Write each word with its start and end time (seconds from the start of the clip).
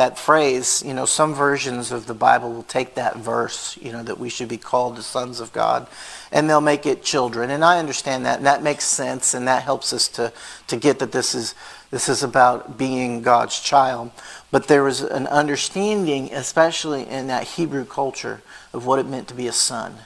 that 0.00 0.18
phrase, 0.18 0.82
you 0.82 0.94
know, 0.94 1.04
some 1.04 1.34
versions 1.34 1.92
of 1.92 2.06
the 2.06 2.14
Bible 2.14 2.50
will 2.50 2.62
take 2.62 2.94
that 2.94 3.18
verse, 3.18 3.76
you 3.82 3.92
know, 3.92 4.02
that 4.02 4.18
we 4.18 4.30
should 4.30 4.48
be 4.48 4.56
called 4.56 4.96
the 4.96 5.02
sons 5.02 5.40
of 5.40 5.52
God, 5.52 5.86
and 6.32 6.48
they'll 6.48 6.62
make 6.62 6.86
it 6.86 7.02
children. 7.02 7.50
And 7.50 7.62
I 7.62 7.78
understand 7.78 8.24
that, 8.24 8.38
and 8.38 8.46
that 8.46 8.62
makes 8.62 8.84
sense, 8.84 9.34
and 9.34 9.46
that 9.46 9.62
helps 9.62 9.92
us 9.92 10.08
to, 10.08 10.32
to 10.68 10.76
get 10.78 11.00
that 11.00 11.12
this 11.12 11.34
is, 11.34 11.54
this 11.90 12.08
is 12.08 12.22
about 12.22 12.78
being 12.78 13.20
God's 13.20 13.60
child. 13.60 14.10
But 14.50 14.68
there 14.68 14.82
was 14.82 15.02
an 15.02 15.26
understanding, 15.26 16.32
especially 16.32 17.06
in 17.06 17.26
that 17.26 17.44
Hebrew 17.46 17.84
culture, 17.84 18.40
of 18.72 18.86
what 18.86 19.00
it 19.00 19.06
meant 19.06 19.28
to 19.28 19.34
be 19.34 19.48
a 19.48 19.52
son. 19.52 19.96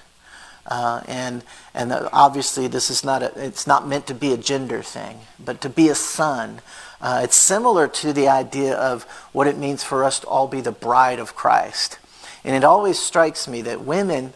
Uh, 0.66 1.02
and 1.06 1.44
and 1.74 1.92
obviously 2.12 2.66
this 2.68 2.88
is 2.90 3.04
not 3.04 3.22
a, 3.22 3.30
it's 3.36 3.66
not 3.66 3.86
meant 3.86 4.06
to 4.06 4.14
be 4.14 4.32
a 4.32 4.38
gender 4.38 4.82
thing, 4.82 5.18
but 5.38 5.60
to 5.60 5.68
be 5.68 5.88
a 5.88 5.94
son. 5.94 6.60
Uh, 7.04 7.20
it's 7.22 7.36
similar 7.36 7.86
to 7.86 8.14
the 8.14 8.28
idea 8.28 8.74
of 8.74 9.02
what 9.32 9.46
it 9.46 9.58
means 9.58 9.84
for 9.84 10.04
us 10.04 10.20
to 10.20 10.26
all 10.26 10.48
be 10.48 10.62
the 10.62 10.72
bride 10.72 11.18
of 11.18 11.36
Christ. 11.36 11.98
And 12.44 12.56
it 12.56 12.64
always 12.64 12.98
strikes 12.98 13.46
me 13.46 13.60
that 13.60 13.82
women 13.82 14.32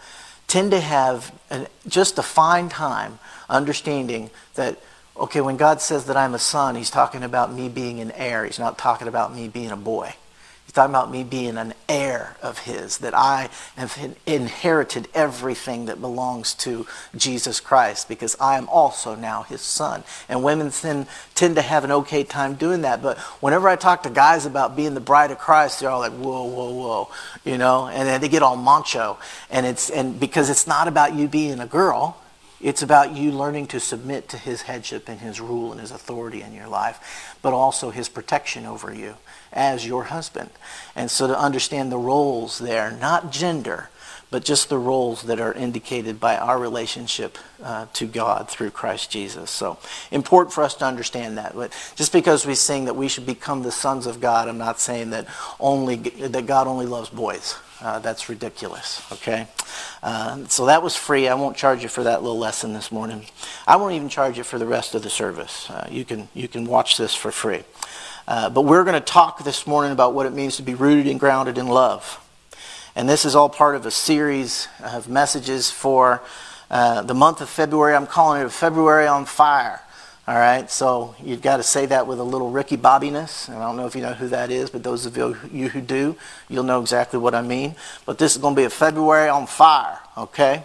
tend 0.48 0.72
to 0.72 0.80
have 0.80 1.32
an, 1.48 1.66
just 1.86 2.18
a 2.18 2.22
fine 2.22 2.68
time 2.68 3.20
understanding 3.48 4.28
that 4.54 4.78
okay, 5.16 5.40
when 5.40 5.56
God 5.56 5.80
says 5.80 6.04
that 6.04 6.16
I'm 6.18 6.34
a 6.34 6.38
son, 6.38 6.76
he's 6.76 6.90
talking 6.90 7.22
about 7.22 7.50
me 7.50 7.70
being 7.70 8.00
an 8.00 8.10
heir. 8.10 8.44
He's 8.44 8.58
not 8.58 8.76
talking 8.76 9.08
about 9.08 9.34
me 9.34 9.48
being 9.48 9.70
a 9.70 9.76
boy. 9.76 10.14
He's 10.68 10.74
talking 10.74 10.94
about 10.94 11.10
me 11.10 11.24
being 11.24 11.56
an 11.56 11.72
heir 11.88 12.36
of 12.42 12.58
his, 12.58 12.98
that 12.98 13.14
I 13.14 13.48
have 13.76 13.98
inherited 14.26 15.08
everything 15.14 15.86
that 15.86 15.98
belongs 15.98 16.52
to 16.56 16.86
Jesus 17.16 17.58
Christ 17.58 18.06
because 18.06 18.36
I 18.38 18.58
am 18.58 18.68
also 18.68 19.14
now 19.14 19.44
his 19.44 19.62
son. 19.62 20.04
And 20.28 20.44
women 20.44 20.70
tend, 20.70 21.06
tend 21.34 21.56
to 21.56 21.62
have 21.62 21.84
an 21.84 21.90
okay 21.92 22.22
time 22.22 22.52
doing 22.56 22.82
that. 22.82 23.00
But 23.00 23.16
whenever 23.40 23.66
I 23.66 23.76
talk 23.76 24.02
to 24.02 24.10
guys 24.10 24.44
about 24.44 24.76
being 24.76 24.92
the 24.92 25.00
bride 25.00 25.30
of 25.30 25.38
Christ, 25.38 25.80
they're 25.80 25.88
all 25.88 26.00
like, 26.00 26.12
whoa, 26.12 26.44
whoa, 26.44 26.70
whoa, 26.74 27.08
you 27.46 27.56
know, 27.56 27.88
and 27.88 28.06
then 28.06 28.20
they 28.20 28.28
get 28.28 28.42
all 28.42 28.56
macho. 28.56 29.16
And 29.50 29.64
it's 29.64 29.88
and 29.88 30.20
because 30.20 30.50
it's 30.50 30.66
not 30.66 30.86
about 30.86 31.14
you 31.14 31.28
being 31.28 31.60
a 31.60 31.66
girl, 31.66 32.20
it's 32.60 32.82
about 32.82 33.16
you 33.16 33.32
learning 33.32 33.68
to 33.68 33.80
submit 33.80 34.28
to 34.28 34.36
his 34.36 34.60
headship 34.60 35.08
and 35.08 35.18
his 35.18 35.40
rule 35.40 35.72
and 35.72 35.80
his 35.80 35.92
authority 35.92 36.42
in 36.42 36.52
your 36.52 36.68
life, 36.68 37.38
but 37.40 37.54
also 37.54 37.88
his 37.88 38.10
protection 38.10 38.66
over 38.66 38.92
you 38.92 39.14
as 39.52 39.86
your 39.86 40.04
husband. 40.04 40.50
And 40.94 41.10
so 41.10 41.26
to 41.26 41.38
understand 41.38 41.90
the 41.92 41.98
roles 41.98 42.58
there, 42.58 42.90
not 42.90 43.32
gender, 43.32 43.90
but 44.30 44.44
just 44.44 44.68
the 44.68 44.78
roles 44.78 45.22
that 45.22 45.40
are 45.40 45.52
indicated 45.52 46.20
by 46.20 46.36
our 46.36 46.58
relationship 46.58 47.38
uh, 47.62 47.86
to 47.94 48.06
God 48.06 48.48
through 48.48 48.70
Christ 48.70 49.10
Jesus. 49.10 49.50
So 49.50 49.78
important 50.10 50.52
for 50.52 50.62
us 50.62 50.74
to 50.76 50.84
understand 50.84 51.38
that. 51.38 51.54
But 51.54 51.72
just 51.96 52.12
because 52.12 52.46
we 52.46 52.54
sing 52.54 52.84
that 52.84 52.96
we 52.96 53.08
should 53.08 53.26
become 53.26 53.62
the 53.62 53.72
sons 53.72 54.06
of 54.06 54.20
God, 54.20 54.48
I'm 54.48 54.58
not 54.58 54.80
saying 54.80 55.10
that 55.10 55.26
only 55.58 55.96
that 55.96 56.46
God 56.46 56.66
only 56.66 56.86
loves 56.86 57.08
boys. 57.08 57.56
Uh, 57.80 58.00
that's 58.00 58.28
ridiculous. 58.28 59.00
Okay, 59.12 59.46
uh, 60.02 60.44
so 60.48 60.66
that 60.66 60.82
was 60.82 60.96
free. 60.96 61.28
I 61.28 61.34
won't 61.34 61.56
charge 61.56 61.82
you 61.84 61.88
for 61.88 62.02
that 62.02 62.22
little 62.22 62.38
lesson 62.38 62.72
this 62.72 62.90
morning. 62.90 63.26
I 63.68 63.76
won't 63.76 63.94
even 63.94 64.08
charge 64.08 64.36
you 64.36 64.42
for 64.42 64.58
the 64.58 64.66
rest 64.66 64.96
of 64.96 65.02
the 65.02 65.10
service. 65.10 65.70
Uh, 65.70 65.86
you 65.88 66.04
can 66.04 66.28
you 66.34 66.48
can 66.48 66.64
watch 66.66 66.96
this 66.96 67.14
for 67.14 67.30
free. 67.30 67.62
Uh, 68.28 68.50
but 68.50 68.60
we're 68.60 68.84
going 68.84 68.92
to 68.92 69.00
talk 69.00 69.42
this 69.42 69.66
morning 69.66 69.90
about 69.90 70.12
what 70.12 70.26
it 70.26 70.34
means 70.34 70.56
to 70.56 70.62
be 70.62 70.74
rooted 70.74 71.06
and 71.06 71.18
grounded 71.18 71.56
in 71.56 71.66
love. 71.66 72.22
And 72.94 73.08
this 73.08 73.24
is 73.24 73.34
all 73.34 73.48
part 73.48 73.74
of 73.74 73.86
a 73.86 73.90
series 73.90 74.68
of 74.84 75.08
messages 75.08 75.70
for 75.70 76.20
uh, 76.70 77.00
the 77.00 77.14
month 77.14 77.40
of 77.40 77.48
February. 77.48 77.94
I'm 77.94 78.06
calling 78.06 78.42
it 78.42 78.52
February 78.52 79.06
on 79.06 79.24
Fire. 79.24 79.80
All 80.26 80.34
right, 80.34 80.70
so 80.70 81.16
you've 81.24 81.40
got 81.40 81.56
to 81.56 81.62
say 81.62 81.86
that 81.86 82.06
with 82.06 82.20
a 82.20 82.22
little 82.22 82.50
Ricky 82.50 82.76
Bobbiness. 82.76 83.48
And 83.48 83.56
I 83.56 83.66
don't 83.66 83.78
know 83.78 83.86
if 83.86 83.96
you 83.96 84.02
know 84.02 84.12
who 84.12 84.28
that 84.28 84.50
is, 84.50 84.68
but 84.68 84.82
those 84.82 85.06
of 85.06 85.16
you 85.16 85.70
who 85.70 85.80
do, 85.80 86.14
you'll 86.50 86.64
know 86.64 86.82
exactly 86.82 87.18
what 87.18 87.34
I 87.34 87.40
mean. 87.40 87.76
But 88.04 88.18
this 88.18 88.36
is 88.36 88.42
going 88.42 88.54
to 88.54 88.60
be 88.60 88.66
a 88.66 88.70
February 88.70 89.30
on 89.30 89.46
fire, 89.46 90.00
okay? 90.18 90.64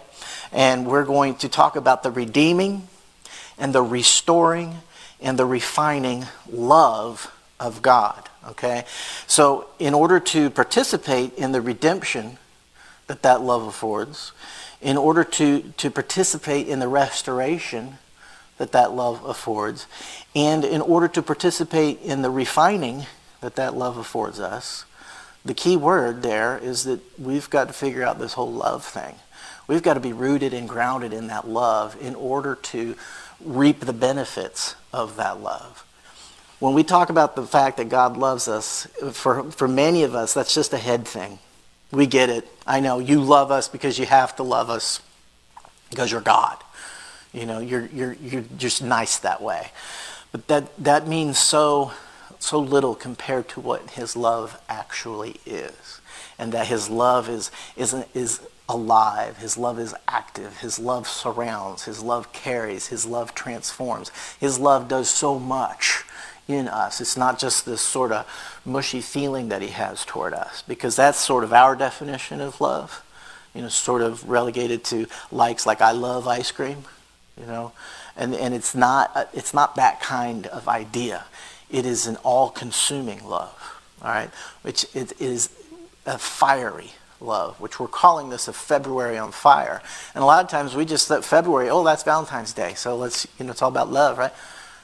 And 0.52 0.86
we're 0.86 1.06
going 1.06 1.36
to 1.36 1.48
talk 1.48 1.76
about 1.76 2.02
the 2.02 2.10
redeeming 2.10 2.86
and 3.56 3.74
the 3.74 3.82
restoring 3.82 4.82
and 5.18 5.38
the 5.38 5.46
refining 5.46 6.26
love 6.52 7.30
of 7.64 7.82
God. 7.82 8.28
Okay? 8.48 8.84
So, 9.26 9.68
in 9.78 9.94
order 9.94 10.20
to 10.20 10.50
participate 10.50 11.34
in 11.34 11.52
the 11.52 11.60
redemption 11.60 12.38
that 13.06 13.22
that 13.22 13.40
love 13.40 13.62
affords, 13.66 14.32
in 14.80 14.96
order 14.96 15.24
to, 15.24 15.72
to 15.78 15.90
participate 15.90 16.68
in 16.68 16.78
the 16.78 16.88
restoration 16.88 17.98
that 18.58 18.72
that 18.72 18.92
love 18.92 19.24
affords, 19.24 19.86
and 20.36 20.64
in 20.64 20.80
order 20.80 21.08
to 21.08 21.22
participate 21.22 22.00
in 22.02 22.22
the 22.22 22.30
refining 22.30 23.06
that 23.40 23.56
that 23.56 23.74
love 23.74 23.96
affords 23.96 24.38
us, 24.38 24.84
the 25.44 25.54
key 25.54 25.76
word 25.76 26.22
there 26.22 26.58
is 26.58 26.84
that 26.84 27.00
we've 27.18 27.50
got 27.50 27.66
to 27.68 27.74
figure 27.74 28.02
out 28.02 28.18
this 28.18 28.34
whole 28.34 28.52
love 28.52 28.84
thing. 28.84 29.16
We've 29.66 29.82
got 29.82 29.94
to 29.94 30.00
be 30.00 30.12
rooted 30.12 30.52
and 30.52 30.68
grounded 30.68 31.12
in 31.12 31.28
that 31.28 31.48
love 31.48 31.96
in 32.00 32.14
order 32.14 32.54
to 32.54 32.94
reap 33.42 33.80
the 33.80 33.92
benefits 33.92 34.74
of 34.92 35.16
that 35.16 35.40
love 35.40 35.83
when 36.64 36.72
we 36.72 36.82
talk 36.82 37.10
about 37.10 37.36
the 37.36 37.46
fact 37.46 37.76
that 37.76 37.90
God 37.90 38.16
loves 38.16 38.48
us, 38.48 38.86
for, 39.12 39.50
for 39.50 39.68
many 39.68 40.02
of 40.02 40.14
us, 40.14 40.32
that's 40.32 40.54
just 40.54 40.72
a 40.72 40.78
head 40.78 41.06
thing. 41.06 41.38
We 41.92 42.06
get 42.06 42.30
it. 42.30 42.48
I 42.66 42.80
know 42.80 43.00
you 43.00 43.20
love 43.20 43.50
us 43.50 43.68
because 43.68 43.98
you 43.98 44.06
have 44.06 44.34
to 44.36 44.42
love 44.42 44.70
us 44.70 45.02
because 45.90 46.10
you're 46.10 46.22
God. 46.22 46.56
You 47.34 47.44
know, 47.44 47.58
you're, 47.58 47.84
you're, 47.92 48.14
you're 48.14 48.44
just 48.56 48.82
nice 48.82 49.18
that 49.18 49.42
way. 49.42 49.72
But 50.32 50.48
that, 50.48 50.74
that 50.82 51.06
means 51.06 51.38
so, 51.38 51.92
so 52.38 52.60
little 52.60 52.94
compared 52.94 53.46
to 53.50 53.60
what 53.60 53.90
his 53.90 54.16
love 54.16 54.58
actually 54.66 55.36
is. 55.44 56.00
And 56.38 56.50
that 56.52 56.68
his 56.68 56.88
love 56.88 57.28
is, 57.28 57.50
is, 57.76 57.94
is 58.14 58.40
alive. 58.70 59.36
His 59.36 59.58
love 59.58 59.78
is 59.78 59.94
active. 60.08 60.60
His 60.60 60.78
love 60.78 61.08
surrounds. 61.08 61.84
His 61.84 62.02
love 62.02 62.32
carries. 62.32 62.86
His 62.86 63.04
love 63.04 63.34
transforms. 63.34 64.10
His 64.40 64.58
love 64.58 64.88
does 64.88 65.10
so 65.10 65.38
much 65.38 66.04
in 66.46 66.68
us. 66.68 67.00
It's 67.00 67.16
not 67.16 67.38
just 67.38 67.64
this 67.64 67.80
sort 67.80 68.12
of 68.12 68.26
mushy 68.64 69.00
feeling 69.00 69.48
that 69.48 69.62
he 69.62 69.68
has 69.68 70.04
toward 70.04 70.34
us, 70.34 70.62
because 70.66 70.96
that's 70.96 71.18
sort 71.18 71.44
of 71.44 71.52
our 71.52 71.74
definition 71.74 72.40
of 72.40 72.60
love. 72.60 73.02
You 73.54 73.62
know, 73.62 73.68
sort 73.68 74.02
of 74.02 74.28
relegated 74.28 74.82
to 74.84 75.06
likes 75.30 75.64
like 75.64 75.80
I 75.80 75.92
love 75.92 76.26
ice 76.26 76.50
cream, 76.50 76.84
you 77.40 77.46
know, 77.46 77.72
and 78.16 78.34
and 78.34 78.52
it's 78.52 78.74
not 78.74 79.12
uh, 79.14 79.26
it's 79.32 79.54
not 79.54 79.76
that 79.76 80.00
kind 80.00 80.48
of 80.48 80.68
idea. 80.68 81.24
It 81.70 81.86
is 81.86 82.06
an 82.06 82.16
all-consuming 82.24 83.24
love, 83.24 83.80
all 84.02 84.10
right, 84.10 84.30
which 84.62 84.86
it 84.94 85.20
is 85.20 85.50
a 86.04 86.18
fiery 86.18 86.90
love, 87.20 87.60
which 87.60 87.78
we're 87.78 87.88
calling 87.88 88.28
this 88.28 88.48
a 88.48 88.52
February 88.52 89.16
on 89.18 89.32
fire. 89.32 89.80
And 90.14 90.22
a 90.22 90.26
lot 90.26 90.44
of 90.44 90.50
times 90.50 90.74
we 90.74 90.84
just 90.84 91.08
let 91.08 91.24
February, 91.24 91.70
oh, 91.70 91.84
that's 91.84 92.02
Valentine's 92.02 92.52
Day, 92.52 92.74
so 92.74 92.96
let's 92.96 93.26
you 93.38 93.44
know 93.46 93.52
it's 93.52 93.62
all 93.62 93.70
about 93.70 93.90
love, 93.90 94.18
right? 94.18 94.32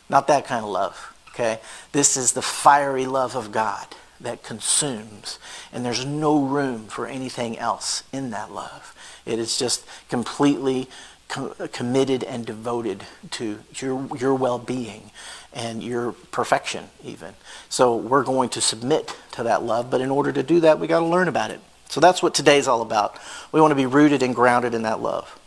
Not 0.09 0.29
that 0.29 0.47
kind 0.47 0.65
of 0.65 0.71
love. 0.71 1.10
Okay? 1.41 1.59
This 1.93 2.19
is 2.19 2.33
the 2.33 2.43
fiery 2.43 3.07
love 3.07 3.35
of 3.35 3.51
God 3.51 3.87
that 4.21 4.43
consumes, 4.43 5.39
and 5.73 5.83
there's 5.83 6.05
no 6.05 6.45
room 6.45 6.87
for 6.87 7.07
anything 7.07 7.59
else 7.59 8.03
in 8.13 8.29
that 8.31 8.53
love. 8.53 8.95
It 9.25 9.39
is 9.39 9.57
just 9.57 9.87
completely 10.11 10.91
com- 11.29 11.55
committed 11.73 12.23
and 12.23 12.45
devoted 12.45 13.05
to 13.31 13.61
your, 13.77 14.07
your 14.19 14.35
well 14.35 14.59
being 14.59 15.13
and 15.55 15.83
your 15.83 16.13
perfection, 16.13 16.91
even. 17.03 17.33
So 17.71 17.97
we're 17.97 18.25
going 18.25 18.51
to 18.51 18.61
submit 18.61 19.17
to 19.33 19.43
that 19.45 19.63
love, 19.63 19.91
but 19.91 20.03
in 20.03 20.11
order 20.11 20.33
to 20.33 20.43
do 20.43 20.61
that, 20.61 20.79
we 20.79 20.87
got 20.87 21.01
to 21.01 21.07
learn 21.07 21.27
about 21.27 21.51
it. 21.51 21.61
So 21.89 22.01
that's 22.01 22.23
what 22.23 22.35
today's 22.35 22.69
all 22.69 22.83
about. 22.83 23.19
We 23.51 23.63
want 23.63 23.71
to 23.71 23.77
be 23.77 23.87
rooted 23.87 24.23
and 24.23 24.35
grounded 24.35 24.75
in 24.75 24.83
that 24.83 25.01
love. 25.01 25.39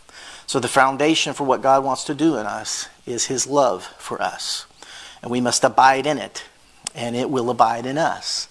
So 0.48 0.60
the 0.60 0.68
foundation 0.68 1.34
for 1.34 1.44
what 1.44 1.62
God 1.62 1.84
wants 1.84 2.04
to 2.06 2.16
do 2.16 2.36
in 2.38 2.48
us 2.48 2.89
is 3.06 3.28
His 3.28 3.46
love 3.46 3.86
for 4.00 4.19
us 4.19 4.66
and 5.24 5.31
we 5.31 5.42
must 5.42 5.64
abide 5.64 6.06
in 6.06 6.20
it, 6.20 6.44
and 6.94 7.16
it 7.16 7.30
will 7.30 7.50
abide 7.50 7.86
in 7.86 7.98
us. 7.98 8.48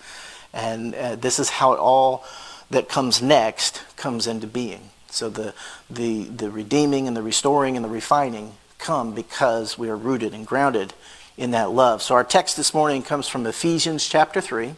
And 0.53 0.95
uh, 0.95 1.17
this 1.17 1.39
is 1.39 1.51
how 1.51 1.75
it 1.75 1.79
all 1.79 2.25
that 2.71 2.89
comes 2.89 3.23
next 3.23 3.83
comes 3.97 4.27
into 4.27 4.47
being. 4.47 4.91
So 5.11 5.29
the, 5.29 5.55
the, 5.91 6.25
the 6.25 6.51
redeeming 6.51 7.07
and 7.07 7.15
the 7.15 7.23
restoring 7.23 7.77
and 7.77 7.85
the 7.85 7.91
refining 7.91 8.55
come 8.79 9.15
because 9.15 9.79
we 9.79 9.91
are 9.91 9.97
rooted 9.97 10.33
and 10.33 10.47
grounded 10.47 10.95
in 11.37 11.51
that 11.51 11.71
love. 11.71 12.01
So 12.03 12.15
our 12.15 12.25
text 12.25 12.57
this 12.57 12.73
morning 12.73 13.03
comes 13.03 13.29
from 13.29 13.47
Ephesians 13.47 14.09
chapter 14.09 14.41
3, 14.41 14.75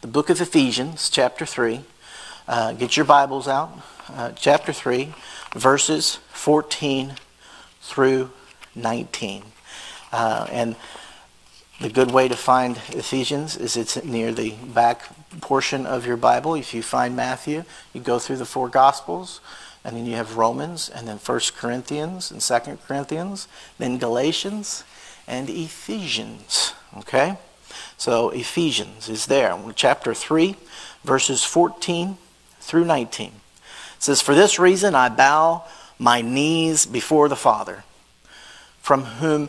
the 0.00 0.06
book 0.06 0.30
of 0.30 0.40
Ephesians 0.40 1.10
chapter 1.10 1.44
3. 1.44 1.80
Uh, 2.46 2.72
get 2.74 2.96
your 2.96 3.06
Bibles 3.06 3.48
out. 3.48 3.76
Uh, 4.08 4.30
chapter 4.32 4.72
3, 4.72 5.12
verses 5.54 6.16
14 6.32 7.14
through 7.80 8.30
19. 8.74 9.51
Uh, 10.12 10.46
and 10.50 10.76
the 11.80 11.88
good 11.88 12.12
way 12.12 12.28
to 12.28 12.36
find 12.36 12.76
Ephesians 12.90 13.56
is 13.56 13.76
it's 13.76 14.02
near 14.04 14.32
the 14.32 14.50
back 14.50 15.02
portion 15.40 15.86
of 15.86 16.06
your 16.06 16.16
Bible. 16.16 16.54
If 16.54 16.74
you 16.74 16.82
find 16.82 17.16
Matthew, 17.16 17.64
you 17.92 18.00
go 18.00 18.18
through 18.18 18.36
the 18.36 18.44
four 18.44 18.68
Gospels, 18.68 19.40
and 19.84 19.96
then 19.96 20.06
you 20.06 20.14
have 20.14 20.36
Romans, 20.36 20.88
and 20.88 21.08
then 21.08 21.18
First 21.18 21.56
Corinthians, 21.56 22.30
and 22.30 22.42
Second 22.42 22.78
Corinthians, 22.86 23.48
then 23.78 23.98
Galatians, 23.98 24.84
and 25.26 25.50
Ephesians. 25.50 26.74
Okay? 26.98 27.36
So 27.96 28.30
Ephesians 28.30 29.08
is 29.08 29.26
there. 29.26 29.58
Chapter 29.74 30.14
3, 30.14 30.56
verses 31.04 31.42
14 31.42 32.16
through 32.60 32.84
19. 32.84 33.28
It 33.28 33.32
says, 33.98 34.20
For 34.20 34.34
this 34.34 34.58
reason 34.58 34.94
I 34.94 35.08
bow 35.08 35.64
my 35.98 36.20
knees 36.20 36.86
before 36.86 37.28
the 37.28 37.36
Father, 37.36 37.84
from 38.80 39.04
whom 39.04 39.48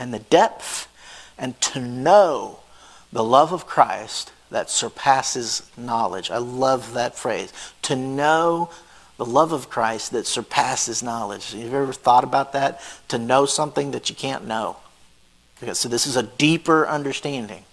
and 0.00 0.12
the 0.12 0.18
depth, 0.18 0.88
and 1.38 1.60
to 1.60 1.78
know 1.78 2.60
the 3.12 3.22
love 3.22 3.52
of 3.52 3.66
Christ 3.66 4.32
that 4.50 4.70
surpasses 4.70 5.70
knowledge. 5.76 6.30
I 6.30 6.38
love 6.38 6.94
that 6.94 7.16
phrase. 7.16 7.52
To 7.82 7.94
know 7.94 8.70
the 9.18 9.26
love 9.26 9.52
of 9.52 9.68
Christ 9.68 10.12
that 10.12 10.26
surpasses 10.26 11.02
knowledge. 11.02 11.52
Have 11.52 11.60
you 11.60 11.66
ever 11.66 11.92
thought 11.92 12.24
about 12.24 12.54
that? 12.54 12.80
To 13.08 13.18
know 13.18 13.44
something 13.44 13.90
that 13.90 14.08
you 14.08 14.16
can't 14.16 14.46
know. 14.46 14.78
Okay, 15.62 15.74
so 15.74 15.88
this 15.88 16.06
is 16.06 16.16
a 16.16 16.22
deeper 16.22 16.88
understanding. 16.88 17.64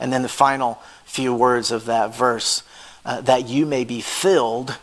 And 0.00 0.12
then 0.12 0.22
the 0.22 0.28
final 0.28 0.80
few 1.04 1.34
words 1.34 1.70
of 1.70 1.84
that 1.84 2.16
verse 2.16 2.62
uh, 3.04 3.20
that 3.20 3.46
you 3.46 3.66
may 3.66 3.84
be 3.84 4.00
filled 4.00 4.78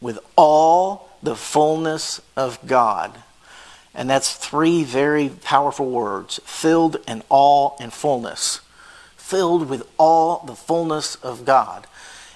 with 0.00 0.18
all 0.36 1.08
the 1.22 1.34
fullness 1.34 2.20
of 2.36 2.58
God. 2.66 3.18
And 3.94 4.08
that's 4.08 4.34
three 4.34 4.84
very 4.84 5.28
powerful 5.28 5.90
words 5.90 6.40
filled 6.44 6.98
and 7.06 7.22
all 7.28 7.76
and 7.80 7.92
fullness. 7.92 8.60
Filled 9.16 9.68
with 9.68 9.88
all 9.98 10.44
the 10.46 10.54
fullness 10.54 11.16
of 11.16 11.44
God. 11.44 11.86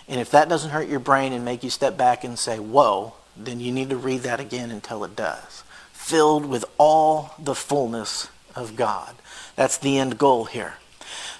And 0.08 0.20
if 0.20 0.30
that 0.30 0.48
doesn't 0.48 0.70
hurt 0.70 0.88
your 0.88 1.00
brain 1.00 1.32
and 1.32 1.44
make 1.44 1.64
you 1.64 1.70
step 1.70 1.96
back 1.96 2.24
and 2.24 2.38
say, 2.38 2.58
whoa, 2.58 3.14
then 3.36 3.60
you 3.60 3.72
need 3.72 3.90
to 3.90 3.96
read 3.96 4.20
that 4.22 4.40
again 4.40 4.70
until 4.70 5.04
it 5.04 5.16
does. 5.16 5.64
Filled 5.92 6.46
with 6.46 6.64
all 6.78 7.34
the 7.38 7.54
fullness 7.54 8.28
of 8.54 8.76
God. 8.76 9.14
That's 9.56 9.78
the 9.78 9.98
end 9.98 10.18
goal 10.18 10.44
here. 10.44 10.74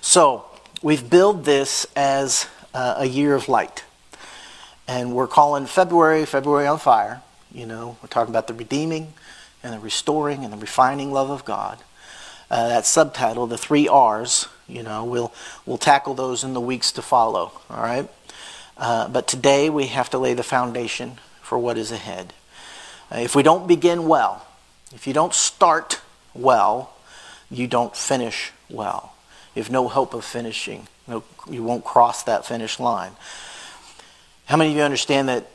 So, 0.01 0.47
we've 0.83 1.09
billed 1.09 1.45
this 1.45 1.87
as 1.95 2.47
uh, 2.73 2.95
a 2.99 3.07
year 3.07 3.35
of 3.35 3.49
light. 3.49 3.85
And 4.87 5.15
we're 5.15 5.29
calling 5.29 5.67
February, 5.67 6.25
February 6.27 6.67
on 6.67 6.79
fire. 6.79 7.23
You 7.53 7.67
know, 7.67 7.97
we're 8.03 8.09
talking 8.09 8.33
about 8.33 8.49
the 8.49 8.55
redeeming 8.55 9.13
and 9.65 9.73
the 9.73 9.79
restoring 9.81 10.45
and 10.45 10.53
the 10.53 10.57
refining 10.59 11.11
love 11.11 11.31
of 11.31 11.45
God. 11.45 11.79
Uh, 12.51 12.69
that 12.69 12.87
subtitle, 12.87 13.47
the 13.47 13.59
three 13.59 13.89
R's, 13.89 14.47
you 14.69 14.83
know, 14.83 15.05
we'll, 15.05 15.33
we'll 15.67 15.79
tackle 15.79 16.15
those 16.15 16.45
in 16.45 16.53
the 16.53 16.61
weeks 16.61 16.93
to 16.93 17.03
follow, 17.03 17.53
all 17.71 17.83
right? 17.83 18.09
Uh, 18.77 19.09
but 19.09 19.27
today 19.27 19.71
we 19.71 19.87
have 19.87 20.11
to 20.11 20.19
lay 20.19 20.35
the 20.35 20.43
foundation 20.43 21.19
for 21.41 21.59
what 21.59 21.79
is 21.79 21.91
ahead. 21.91 22.35
Uh, 23.11 23.19
if 23.19 23.35
we 23.35 23.43
don't 23.43 23.67
begin 23.67 24.07
well, 24.07 24.47
if 24.93 25.07
you 25.07 25.15
don't 25.15 25.35
start 25.35 26.01
well, 26.35 26.93
you 27.51 27.67
don't 27.67 27.97
finish 27.97 28.53
well. 28.69 29.15
You 29.55 29.63
have 29.63 29.73
no 29.73 29.89
hope 29.89 30.15
of 30.15 30.25
finishing. 30.25 30.89
No, 31.09 31.25
you 31.49 31.63
won't 31.63 31.85
cross 31.85 32.23
that 32.25 32.45
finish 32.45 32.79
line. 32.79 33.13
How 34.47 34.57
many 34.57 34.71
of 34.71 34.77
you 34.77 34.83
understand 34.83 35.29
that 35.29 35.47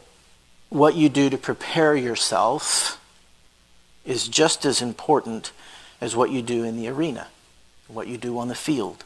what 0.70 0.96
you 0.96 1.10
do 1.10 1.30
to 1.30 1.38
prepare 1.38 1.96
yourself 1.96 2.99
is 4.10 4.28
just 4.28 4.66
as 4.66 4.82
important 4.82 5.52
as 6.02 6.16
what 6.16 6.32
you 6.32 6.42
do 6.42 6.64
in 6.64 6.76
the 6.76 6.88
arena, 6.88 7.28
what 7.88 8.08
you 8.08 8.18
do 8.18 8.40
on 8.40 8.48
the 8.48 8.56
field? 8.56 9.04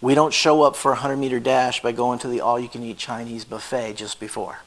We 0.00 0.14
don't 0.14 0.34
show 0.34 0.62
up 0.62 0.74
for 0.74 0.90
a 0.90 0.94
100 0.96 1.16
meter 1.16 1.38
dash 1.38 1.80
by 1.80 1.92
going 1.92 2.18
to 2.18 2.28
the 2.28 2.40
all 2.40 2.58
you 2.58 2.68
can 2.68 2.82
eat 2.82 2.98
Chinese 2.98 3.44
buffet 3.44 3.94
just 3.94 4.18
before. 4.18 4.58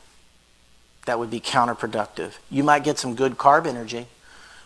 That 1.06 1.19
would 1.19 1.29
be 1.29 1.41
counterproductive. 1.41 2.38
You 2.50 2.63
might 2.63 2.85
get 2.85 2.97
some 2.97 3.15
good 3.15 3.38
carb 3.38 3.67
energy, 3.67 4.07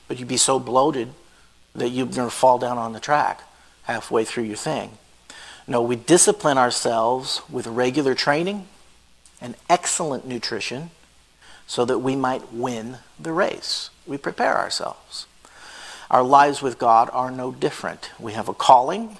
but 0.07 0.19
you'd 0.19 0.27
be 0.27 0.37
so 0.37 0.59
bloated 0.59 1.09
that 1.73 1.89
you're 1.89 2.05
going 2.05 2.29
to 2.29 2.35
fall 2.35 2.59
down 2.59 2.77
on 2.77 2.93
the 2.93 2.99
track 2.99 3.41
halfway 3.83 4.23
through 4.23 4.43
your 4.43 4.55
thing. 4.55 4.91
No, 5.67 5.81
we 5.81 5.95
discipline 5.95 6.59
ourselves 6.59 7.41
with 7.49 7.65
regular 7.65 8.13
training 8.13 8.67
and 9.41 9.55
excellent 9.69 10.27
nutrition 10.27 10.91
so 11.67 11.85
that 11.85 11.99
we 11.99 12.15
might 12.15 12.53
win 12.53 12.97
the 13.19 13.31
race. 13.31 13.89
We 14.05 14.17
prepare 14.17 14.57
ourselves. 14.57 15.27
Our 16.11 16.23
lives 16.23 16.61
with 16.61 16.77
God 16.77 17.09
are 17.13 17.31
no 17.31 17.51
different. 17.51 18.11
We 18.19 18.33
have 18.33 18.49
a 18.49 18.53
calling. 18.53 19.17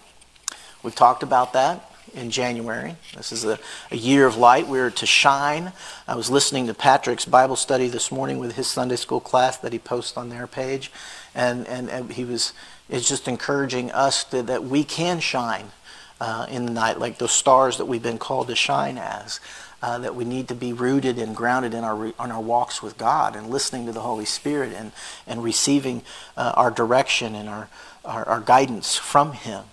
We've 0.84 0.95
talked 0.95 1.24
about 1.24 1.54
that 1.54 1.90
in 2.13 2.30
January. 2.30 2.95
This 3.16 3.31
is 3.31 3.45
a, 3.45 3.57
a 3.90 3.98
year 3.98 4.28
of 4.28 4.38
light. 4.38 4.68
We're 4.68 4.92
to 4.92 5.06
shine. 5.06 5.72
I 6.07 6.16
was 6.16 6.30
listening 6.30 6.68
to 6.68 6.74
Patrick's 6.74 7.25
Bible 7.25 7.56
study 7.56 7.88
this 7.88 8.12
morning 8.12 8.38
with 8.38 8.56
his 8.56 8.68
Sunday 8.68 8.97
school 8.97 9.19
class 9.19 9.57
that 9.57 9.73
he 9.73 9.80
posts 9.80 10.18
on 10.18 10.30
their 10.30 10.45
page. 10.45 10.92
And, 11.33 11.68
and, 11.68 11.90
and 11.90 12.12
he 12.12 12.26
was 12.26 12.54
is 12.90 13.07
just 13.07 13.28
encouraging 13.28 13.92
us 13.92 14.23
to, 14.26 14.44
that 14.44 14.64
we 14.64 14.83
can 14.83 15.19
shine 15.19 15.71
uh, 16.19 16.45
in 16.50 16.66
the 16.66 16.71
night 16.71 17.00
like 17.00 17.18
those 17.18 17.31
stars 17.31 17.78
that 17.78 17.85
we've 17.85 18.04
been 18.04 18.18
called 18.18 18.47
to 18.47 18.56
shine 18.56 18.97
as. 18.97 19.40
Uh, 19.83 19.97
that 19.97 20.16
we 20.16 20.23
need 20.23 20.47
to 20.47 20.56
be 20.56 20.71
rooted 20.71 21.19
and 21.19 21.35
grounded 21.35 21.73
in 21.73 21.83
our, 21.83 22.13
on 22.18 22.31
our 22.31 22.40
walks 22.40 22.81
with 22.81 22.97
God 22.97 23.35
and 23.35 23.49
listening 23.49 23.85
to 23.85 23.92
the 23.92 23.99
Holy 23.99 24.23
Spirit 24.23 24.71
and, 24.71 24.94
and 25.28 25.44
receiving 25.44 26.04
uh, 26.37 26.54
our 26.56 26.71
direction 26.71 27.35
and 27.35 27.49
our, 27.49 27.68
our, 28.06 28.25
our 28.25 28.40
guidance 28.40 28.95
from 28.95 29.33
Him. 29.33 29.66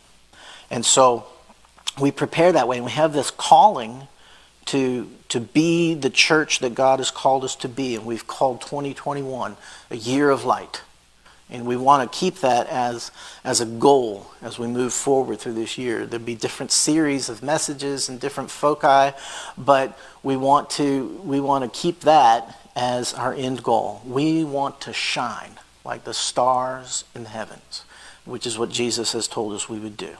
And 0.69 0.85
so 0.85 1.27
we 2.01 2.11
prepare 2.11 2.51
that 2.51 2.67
way 2.67 2.79
and 2.79 2.85
we 2.85 2.91
have 2.91 3.13
this 3.13 3.31
calling 3.31 4.09
to, 4.65 5.09
to 5.29 5.39
be 5.39 5.95
the 5.95 6.11
church 6.11 6.59
that 6.59 6.75
God 6.75 6.99
has 6.99 7.13
called 7.13 7.45
us 7.45 7.55
to 7.55 7.69
be. 7.69 7.95
And 7.95 8.05
we've 8.05 8.27
called 8.27 8.63
2021 8.63 9.57
a 9.93 9.97
year 9.97 10.31
of 10.31 10.45
light. 10.45 10.83
And 11.51 11.67
we 11.67 11.77
want 11.77 12.11
to 12.11 12.19
keep 12.19 12.37
that 12.37 12.69
as, 12.69 13.11
as 13.43 13.61
a 13.61 13.67
goal 13.67 14.31
as 14.41 14.59
we 14.59 14.69
move 14.69 14.93
forward 14.93 15.41
through 15.41 15.55
this 15.55 15.77
year. 15.77 16.07
There'll 16.07 16.25
be 16.25 16.37
different 16.37 16.71
series 16.71 17.29
of 17.29 17.43
messages 17.43 18.09
and 18.09 18.21
different 18.21 18.51
foci, 18.51 19.17
but 19.59 19.99
we 20.23 20.37
want 20.37 20.71
to, 20.71 21.21
we 21.25 21.41
want 21.41 21.65
to 21.65 21.81
keep 21.81 22.01
that 22.01 22.57
as 22.77 23.13
our 23.15 23.35
end 23.35 23.65
goal. 23.65 24.01
We 24.07 24.45
want 24.45 24.81
to 24.83 24.93
shine 24.93 25.59
like 25.85 26.05
the 26.05 26.15
stars 26.15 27.05
in 27.15 27.25
the 27.25 27.31
heavens, 27.31 27.85
which 28.25 28.47
is 28.47 28.57
what 28.57 28.71
Jesus 28.71 29.13
has 29.13 29.27
told 29.27 29.53
us 29.53 29.69
we 29.69 29.81
would 29.81 29.97
do. 29.97 30.17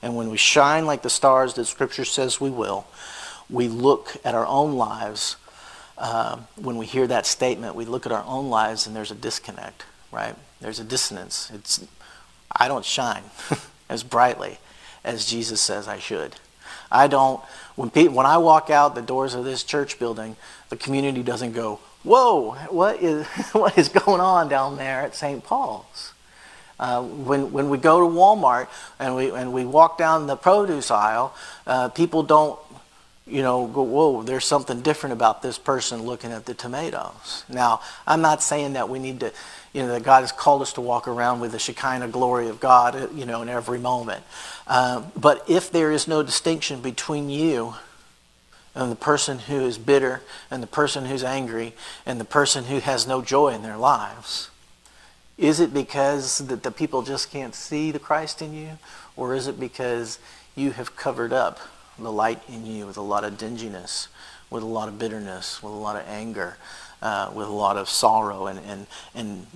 And 0.00 0.16
when 0.16 0.30
we 0.30 0.36
shine 0.36 0.86
like 0.86 1.02
the 1.02 1.10
stars 1.10 1.54
that 1.54 1.64
Scripture 1.64 2.04
says 2.04 2.40
we 2.40 2.50
will, 2.50 2.86
we 3.50 3.66
look 3.66 4.16
at 4.24 4.34
our 4.34 4.46
own 4.46 4.74
lives. 4.74 5.36
Uh, 5.96 6.38
when 6.54 6.76
we 6.76 6.86
hear 6.86 7.08
that 7.08 7.26
statement, 7.26 7.74
we 7.74 7.84
look 7.84 8.06
at 8.06 8.12
our 8.12 8.24
own 8.24 8.48
lives 8.48 8.86
and 8.86 8.94
there's 8.94 9.10
a 9.10 9.16
disconnect, 9.16 9.84
right? 10.12 10.36
There's 10.60 10.80
a 10.80 10.84
dissonance. 10.84 11.50
It's, 11.54 11.84
I 12.50 12.68
don't 12.68 12.84
shine 12.84 13.24
as 13.88 14.02
brightly 14.02 14.58
as 15.04 15.26
Jesus 15.26 15.60
says 15.60 15.88
I 15.88 15.98
should. 15.98 16.36
I 16.90 17.06
don't, 17.06 17.40
when, 17.76 17.90
when 18.14 18.26
I 18.26 18.38
walk 18.38 18.70
out 18.70 18.94
the 18.94 19.02
doors 19.02 19.34
of 19.34 19.44
this 19.44 19.62
church 19.62 19.98
building, 19.98 20.36
the 20.68 20.76
community 20.76 21.22
doesn't 21.22 21.52
go, 21.52 21.80
whoa, 22.02 22.54
what 22.70 23.02
is, 23.02 23.26
what 23.52 23.76
is 23.78 23.88
going 23.88 24.20
on 24.20 24.48
down 24.48 24.76
there 24.76 25.02
at 25.02 25.14
St. 25.14 25.42
Paul's? 25.44 26.12
Uh, 26.80 27.02
when, 27.02 27.50
when 27.52 27.70
we 27.70 27.76
go 27.76 28.00
to 28.00 28.06
Walmart 28.06 28.68
and 29.00 29.16
we, 29.16 29.30
and 29.30 29.52
we 29.52 29.64
walk 29.64 29.98
down 29.98 30.28
the 30.28 30.36
produce 30.36 30.90
aisle, 30.92 31.34
uh, 31.66 31.88
people 31.88 32.22
don't 32.22 32.58
you 33.26 33.42
know, 33.42 33.66
go, 33.66 33.82
whoa, 33.82 34.22
there's 34.22 34.44
something 34.44 34.80
different 34.80 35.12
about 35.12 35.42
this 35.42 35.58
person 35.58 36.02
looking 36.02 36.32
at 36.32 36.46
the 36.46 36.54
tomatoes. 36.54 37.44
Now, 37.48 37.80
I'm 38.06 38.22
not 38.22 38.42
saying 38.42 38.72
that 38.72 38.88
we 38.88 38.98
need 38.98 39.20
to, 39.20 39.32
you 39.78 39.84
know, 39.84 39.92
that 39.92 40.02
God 40.02 40.22
has 40.22 40.32
called 40.32 40.60
us 40.60 40.72
to 40.72 40.80
walk 40.80 41.06
around 41.06 41.38
with 41.38 41.52
the 41.52 41.58
Shekinah 41.60 42.08
glory 42.08 42.48
of 42.48 42.58
God, 42.58 42.96
uh, 42.96 43.06
you 43.14 43.24
know, 43.24 43.42
in 43.42 43.48
every 43.48 43.78
moment. 43.78 44.24
Um, 44.66 45.12
but 45.14 45.48
if 45.48 45.70
there 45.70 45.92
is 45.92 46.08
no 46.08 46.24
distinction 46.24 46.80
between 46.80 47.30
you 47.30 47.74
and 48.74 48.90
the 48.90 48.96
person 48.96 49.38
who 49.38 49.60
is 49.60 49.78
bitter 49.78 50.22
and 50.50 50.64
the 50.64 50.66
person 50.66 51.04
who's 51.04 51.22
angry 51.22 51.74
and 52.04 52.18
the 52.18 52.24
person 52.24 52.64
who 52.64 52.80
has 52.80 53.06
no 53.06 53.22
joy 53.22 53.50
in 53.50 53.62
their 53.62 53.76
lives, 53.76 54.50
is 55.36 55.60
it 55.60 55.72
because 55.72 56.38
that 56.38 56.64
the 56.64 56.72
people 56.72 57.02
just 57.02 57.30
can't 57.30 57.54
see 57.54 57.92
the 57.92 58.00
Christ 58.00 58.42
in 58.42 58.52
you? 58.52 58.78
Or 59.16 59.32
is 59.32 59.46
it 59.46 59.60
because 59.60 60.18
you 60.56 60.72
have 60.72 60.96
covered 60.96 61.32
up 61.32 61.60
the 61.96 62.10
light 62.10 62.42
in 62.48 62.66
you 62.66 62.84
with 62.84 62.96
a 62.96 63.02
lot 63.02 63.22
of 63.22 63.34
dinginess, 63.34 64.08
with 64.50 64.64
a 64.64 64.66
lot 64.66 64.88
of 64.88 64.98
bitterness, 64.98 65.62
with 65.62 65.72
a 65.72 65.76
lot 65.76 65.94
of 65.94 66.04
anger, 66.08 66.56
uh, 67.00 67.30
with 67.32 67.46
a 67.46 67.52
lot 67.52 67.76
of 67.76 67.88
sorrow, 67.88 68.48
and, 68.48 68.58
and, 68.66 68.88
and 69.14 69.46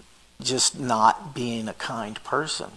just 0.42 0.78
not 0.78 1.34
being 1.34 1.68
a 1.68 1.74
kind 1.74 2.22
person. 2.24 2.70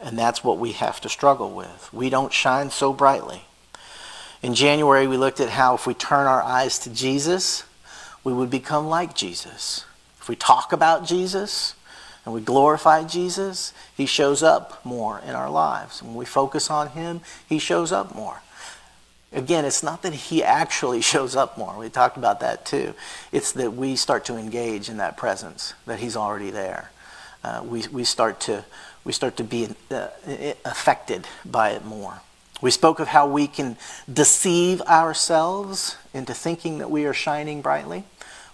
And 0.00 0.18
that's 0.18 0.44
what 0.44 0.58
we 0.58 0.72
have 0.72 1.00
to 1.00 1.08
struggle 1.08 1.50
with. 1.50 1.90
We 1.92 2.10
don't 2.10 2.32
shine 2.32 2.70
so 2.70 2.92
brightly. 2.92 3.42
In 4.42 4.54
January, 4.54 5.06
we 5.06 5.16
looked 5.16 5.40
at 5.40 5.50
how 5.50 5.74
if 5.74 5.86
we 5.86 5.94
turn 5.94 6.26
our 6.26 6.42
eyes 6.42 6.78
to 6.80 6.90
Jesus, 6.90 7.64
we 8.22 8.32
would 8.32 8.50
become 8.50 8.88
like 8.88 9.14
Jesus. 9.14 9.84
If 10.20 10.28
we 10.28 10.36
talk 10.36 10.72
about 10.72 11.06
Jesus 11.06 11.74
and 12.24 12.34
we 12.34 12.40
glorify 12.40 13.04
Jesus, 13.04 13.72
he 13.96 14.04
shows 14.04 14.42
up 14.42 14.84
more 14.84 15.20
in 15.20 15.34
our 15.34 15.48
lives. 15.48 16.02
When 16.02 16.14
we 16.14 16.26
focus 16.26 16.70
on 16.70 16.90
him, 16.90 17.22
he 17.48 17.58
shows 17.58 17.92
up 17.92 18.14
more. 18.14 18.42
Again, 19.36 19.66
it's 19.66 19.82
not 19.82 20.00
that 20.02 20.14
he 20.14 20.42
actually 20.42 21.00
shows 21.12 21.36
up 21.36 21.56
more. 21.58 21.76
We 21.78 21.90
talked 21.90 22.16
about 22.16 22.40
that 22.40 22.64
too. 22.64 22.94
It's 23.30 23.52
that 23.52 23.74
we 23.74 23.94
start 23.94 24.24
to 24.24 24.36
engage 24.36 24.88
in 24.88 24.96
that 24.96 25.16
presence, 25.16 25.74
that 25.84 26.00
he's 26.00 26.16
already 26.16 26.50
there. 26.50 26.90
Uh, 27.44 27.62
we, 27.64 27.86
we, 27.88 28.02
start 28.02 28.40
to, 28.40 28.64
we 29.04 29.12
start 29.12 29.36
to 29.36 29.44
be 29.44 29.68
uh, 29.90 30.08
affected 30.64 31.28
by 31.44 31.70
it 31.70 31.84
more. 31.84 32.20
We 32.62 32.70
spoke 32.70 32.98
of 32.98 33.08
how 33.08 33.28
we 33.28 33.46
can 33.46 33.76
deceive 34.10 34.80
ourselves 34.82 35.96
into 36.14 36.32
thinking 36.32 36.78
that 36.78 36.90
we 36.90 37.04
are 37.04 37.12
shining 37.12 37.60
brightly 37.60 38.04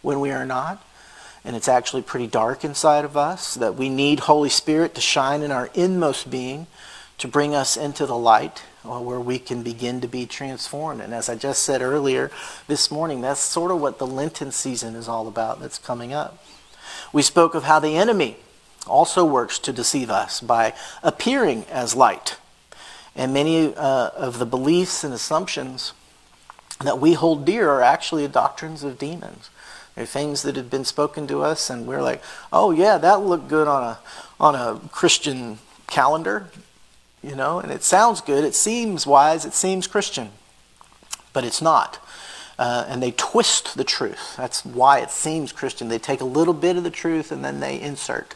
when 0.02 0.18
we 0.18 0.32
are 0.32 0.44
not. 0.44 0.84
And 1.44 1.54
it's 1.56 1.68
actually 1.68 2.02
pretty 2.02 2.26
dark 2.26 2.64
inside 2.64 3.04
of 3.04 3.16
us, 3.16 3.54
that 3.54 3.76
we 3.76 3.88
need 3.88 4.20
Holy 4.20 4.48
Spirit 4.48 4.94
to 4.96 5.00
shine 5.00 5.42
in 5.42 5.50
our 5.52 5.70
inmost 5.74 6.30
being 6.30 6.66
to 7.18 7.28
bring 7.28 7.54
us 7.54 7.76
into 7.76 8.04
the 8.04 8.16
light 8.16 8.62
where 8.82 9.20
we 9.20 9.38
can 9.38 9.62
begin 9.62 10.00
to 10.00 10.08
be 10.08 10.26
transformed. 10.26 11.00
And 11.00 11.14
as 11.14 11.28
I 11.28 11.34
just 11.34 11.62
said 11.62 11.82
earlier 11.82 12.30
this 12.66 12.90
morning, 12.90 13.20
that's 13.20 13.40
sort 13.40 13.70
of 13.70 13.80
what 13.80 13.98
the 13.98 14.06
Lenten 14.06 14.52
season 14.52 14.94
is 14.94 15.08
all 15.08 15.28
about 15.28 15.60
that's 15.60 15.78
coming 15.78 16.12
up. 16.12 16.44
We 17.12 17.22
spoke 17.22 17.54
of 17.54 17.64
how 17.64 17.78
the 17.78 17.96
enemy 17.96 18.36
also 18.86 19.24
works 19.24 19.58
to 19.60 19.72
deceive 19.72 20.10
us 20.10 20.40
by 20.40 20.74
appearing 21.02 21.64
as 21.70 21.94
light 21.94 22.36
and 23.14 23.32
many 23.32 23.74
uh, 23.74 24.10
of 24.16 24.38
the 24.38 24.46
beliefs 24.46 25.04
and 25.04 25.12
assumptions 25.12 25.92
that 26.80 26.98
we 26.98 27.12
hold 27.12 27.44
dear 27.44 27.70
are 27.70 27.82
actually 27.82 28.26
doctrines 28.28 28.82
of 28.82 28.98
demons. 28.98 29.50
They're 29.94 30.06
things 30.06 30.42
that 30.42 30.56
have 30.56 30.70
been 30.70 30.86
spoken 30.86 31.26
to 31.26 31.42
us, 31.42 31.68
and 31.68 31.86
we're 31.86 32.02
like, 32.02 32.22
oh, 32.52 32.70
yeah, 32.70 32.96
that 32.98 33.20
looked 33.20 33.48
good 33.48 33.68
on 33.68 33.82
a, 33.82 33.98
on 34.40 34.54
a 34.54 34.80
Christian 34.88 35.58
calendar, 35.86 36.48
you 37.23 37.37
know, 37.37 37.61
and 37.61 37.71
it 37.71 37.83
sounds 37.83 38.21
good, 38.21 38.45
it 38.45 38.55
seems 38.55 39.07
wise, 39.07 39.45
it 39.45 39.55
seems 39.55 39.87
Christian, 39.87 40.31
but 41.33 41.45
it's 41.45 41.62
not. 41.62 41.99
Uh, 42.59 42.85
and 42.88 43.02
they 43.02 43.12
twist 43.12 43.76
the 43.76 43.85
truth. 43.85 44.37
That's 44.37 44.64
why 44.64 45.00
it 45.00 45.11
seems 45.11 45.52
Christian. 45.52 45.88
They 45.88 45.99
take 45.99 46.21
a 46.21 46.26
little 46.26 46.55
bit 46.55 46.76
of 46.76 46.85
the 46.85 46.91
truth 46.91 47.33
and 47.33 47.45
then 47.45 47.61
they 47.61 47.81
insert 47.81 48.35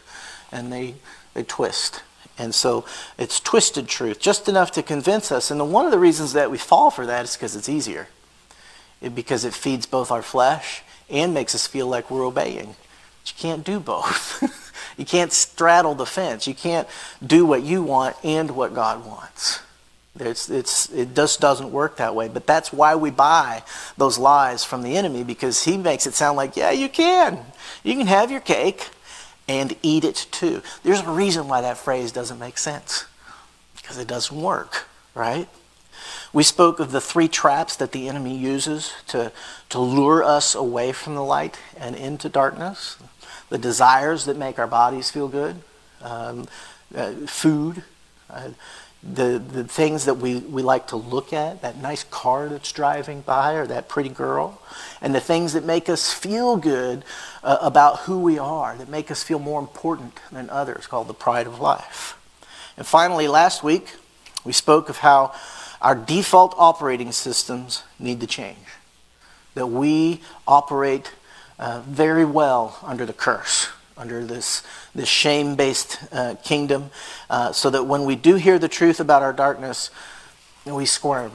and 0.50 0.72
they, 0.72 0.94
they 1.34 1.42
twist. 1.42 2.02
And 2.38 2.54
so 2.54 2.84
it's 3.18 3.40
twisted 3.40 3.88
truth, 3.88 4.20
just 4.20 4.48
enough 4.48 4.70
to 4.72 4.82
convince 4.82 5.32
us. 5.32 5.50
And 5.50 5.72
one 5.72 5.84
of 5.84 5.90
the 5.90 5.98
reasons 5.98 6.32
that 6.34 6.50
we 6.50 6.58
fall 6.58 6.90
for 6.90 7.06
that 7.06 7.24
is 7.24 7.36
because 7.36 7.56
it's 7.56 7.68
easier, 7.68 8.08
it, 9.00 9.14
because 9.14 9.44
it 9.44 9.54
feeds 9.54 9.86
both 9.86 10.10
our 10.10 10.22
flesh 10.22 10.82
and 11.08 11.32
makes 11.32 11.54
us 11.54 11.66
feel 11.66 11.86
like 11.86 12.10
we're 12.10 12.26
obeying. 12.26 12.74
But 13.22 13.32
you 13.32 13.34
can't 13.38 13.64
do 13.64 13.80
both. 13.80 14.42
you 14.96 15.04
can't 15.04 15.32
straddle 15.32 15.94
the 15.94 16.06
fence. 16.06 16.46
You 16.46 16.54
can't 16.54 16.88
do 17.24 17.44
what 17.44 17.62
you 17.62 17.82
want 17.82 18.16
and 18.24 18.50
what 18.52 18.74
God 18.74 19.04
wants. 19.04 19.60
It's, 20.18 20.48
it's, 20.48 20.90
it 20.90 21.14
just 21.14 21.40
doesn't 21.40 21.70
work 21.70 21.98
that 21.98 22.14
way. 22.14 22.28
But 22.28 22.46
that's 22.46 22.72
why 22.72 22.94
we 22.94 23.10
buy 23.10 23.62
those 23.98 24.18
lies 24.18 24.64
from 24.64 24.82
the 24.82 24.96
enemy 24.96 25.24
because 25.24 25.64
he 25.64 25.76
makes 25.76 26.06
it 26.06 26.14
sound 26.14 26.36
like, 26.36 26.56
yeah, 26.56 26.70
you 26.70 26.88
can. 26.88 27.38
You 27.82 27.94
can 27.94 28.06
have 28.06 28.30
your 28.30 28.40
cake 28.40 28.88
and 29.46 29.76
eat 29.82 30.04
it 30.04 30.26
too. 30.30 30.62
There's 30.82 31.00
a 31.00 31.10
reason 31.10 31.48
why 31.48 31.60
that 31.60 31.76
phrase 31.76 32.12
doesn't 32.12 32.38
make 32.38 32.58
sense 32.58 33.04
because 33.76 33.98
it 33.98 34.08
doesn't 34.08 34.40
work, 34.40 34.86
right? 35.14 35.48
We 36.32 36.42
spoke 36.42 36.80
of 36.80 36.92
the 36.92 37.00
three 37.00 37.28
traps 37.28 37.76
that 37.76 37.92
the 37.92 38.08
enemy 38.08 38.36
uses 38.36 38.92
to, 39.08 39.32
to 39.68 39.78
lure 39.78 40.24
us 40.24 40.54
away 40.54 40.92
from 40.92 41.14
the 41.14 41.22
light 41.22 41.58
and 41.78 41.94
into 41.94 42.28
darkness 42.28 42.96
the 43.48 43.58
desires 43.58 44.24
that 44.24 44.36
make 44.36 44.58
our 44.58 44.66
bodies 44.66 45.10
feel 45.10 45.28
good, 45.28 45.56
um, 46.02 46.46
uh, 46.94 47.12
food, 47.26 47.82
uh, 48.30 48.50
the, 49.02 49.38
the 49.38 49.64
things 49.64 50.06
that 50.06 50.14
we, 50.14 50.38
we 50.38 50.62
like 50.62 50.88
to 50.88 50.96
look 50.96 51.32
at, 51.32 51.62
that 51.62 51.76
nice 51.80 52.04
car 52.04 52.48
that's 52.48 52.72
driving 52.72 53.20
by 53.20 53.54
or 53.54 53.66
that 53.66 53.88
pretty 53.88 54.08
girl, 54.08 54.60
and 55.00 55.14
the 55.14 55.20
things 55.20 55.52
that 55.52 55.64
make 55.64 55.88
us 55.88 56.12
feel 56.12 56.56
good 56.56 57.04
uh, 57.44 57.58
about 57.60 58.00
who 58.00 58.18
we 58.18 58.38
are, 58.38 58.76
that 58.76 58.88
make 58.88 59.10
us 59.10 59.22
feel 59.22 59.38
more 59.38 59.60
important 59.60 60.18
than 60.32 60.50
others, 60.50 60.86
called 60.86 61.06
the 61.06 61.14
pride 61.14 61.46
of 61.46 61.60
life. 61.60 62.18
And 62.76 62.86
finally, 62.86 63.28
last 63.28 63.62
week, 63.62 63.94
we 64.44 64.52
spoke 64.52 64.88
of 64.88 64.98
how 64.98 65.32
our 65.80 65.94
default 65.94 66.54
operating 66.56 67.12
systems 67.12 67.84
need 67.98 68.20
to 68.20 68.26
change, 68.26 68.58
that 69.54 69.68
we 69.68 70.20
operate 70.48 71.12
uh, 71.58 71.82
very 71.86 72.24
well 72.24 72.78
under 72.82 73.06
the 73.06 73.12
curse 73.12 73.68
under 73.96 74.24
this, 74.24 74.62
this 74.94 75.08
shame 75.08 75.56
based 75.56 75.98
uh, 76.12 76.34
kingdom, 76.44 76.90
uh, 77.30 77.52
so 77.52 77.70
that 77.70 77.86
when 77.86 78.04
we 78.04 78.14
do 78.14 78.34
hear 78.34 78.58
the 78.58 78.68
truth 78.68 79.00
about 79.00 79.22
our 79.22 79.32
darkness, 79.32 79.90
we 80.66 80.84
squirm. 80.84 81.32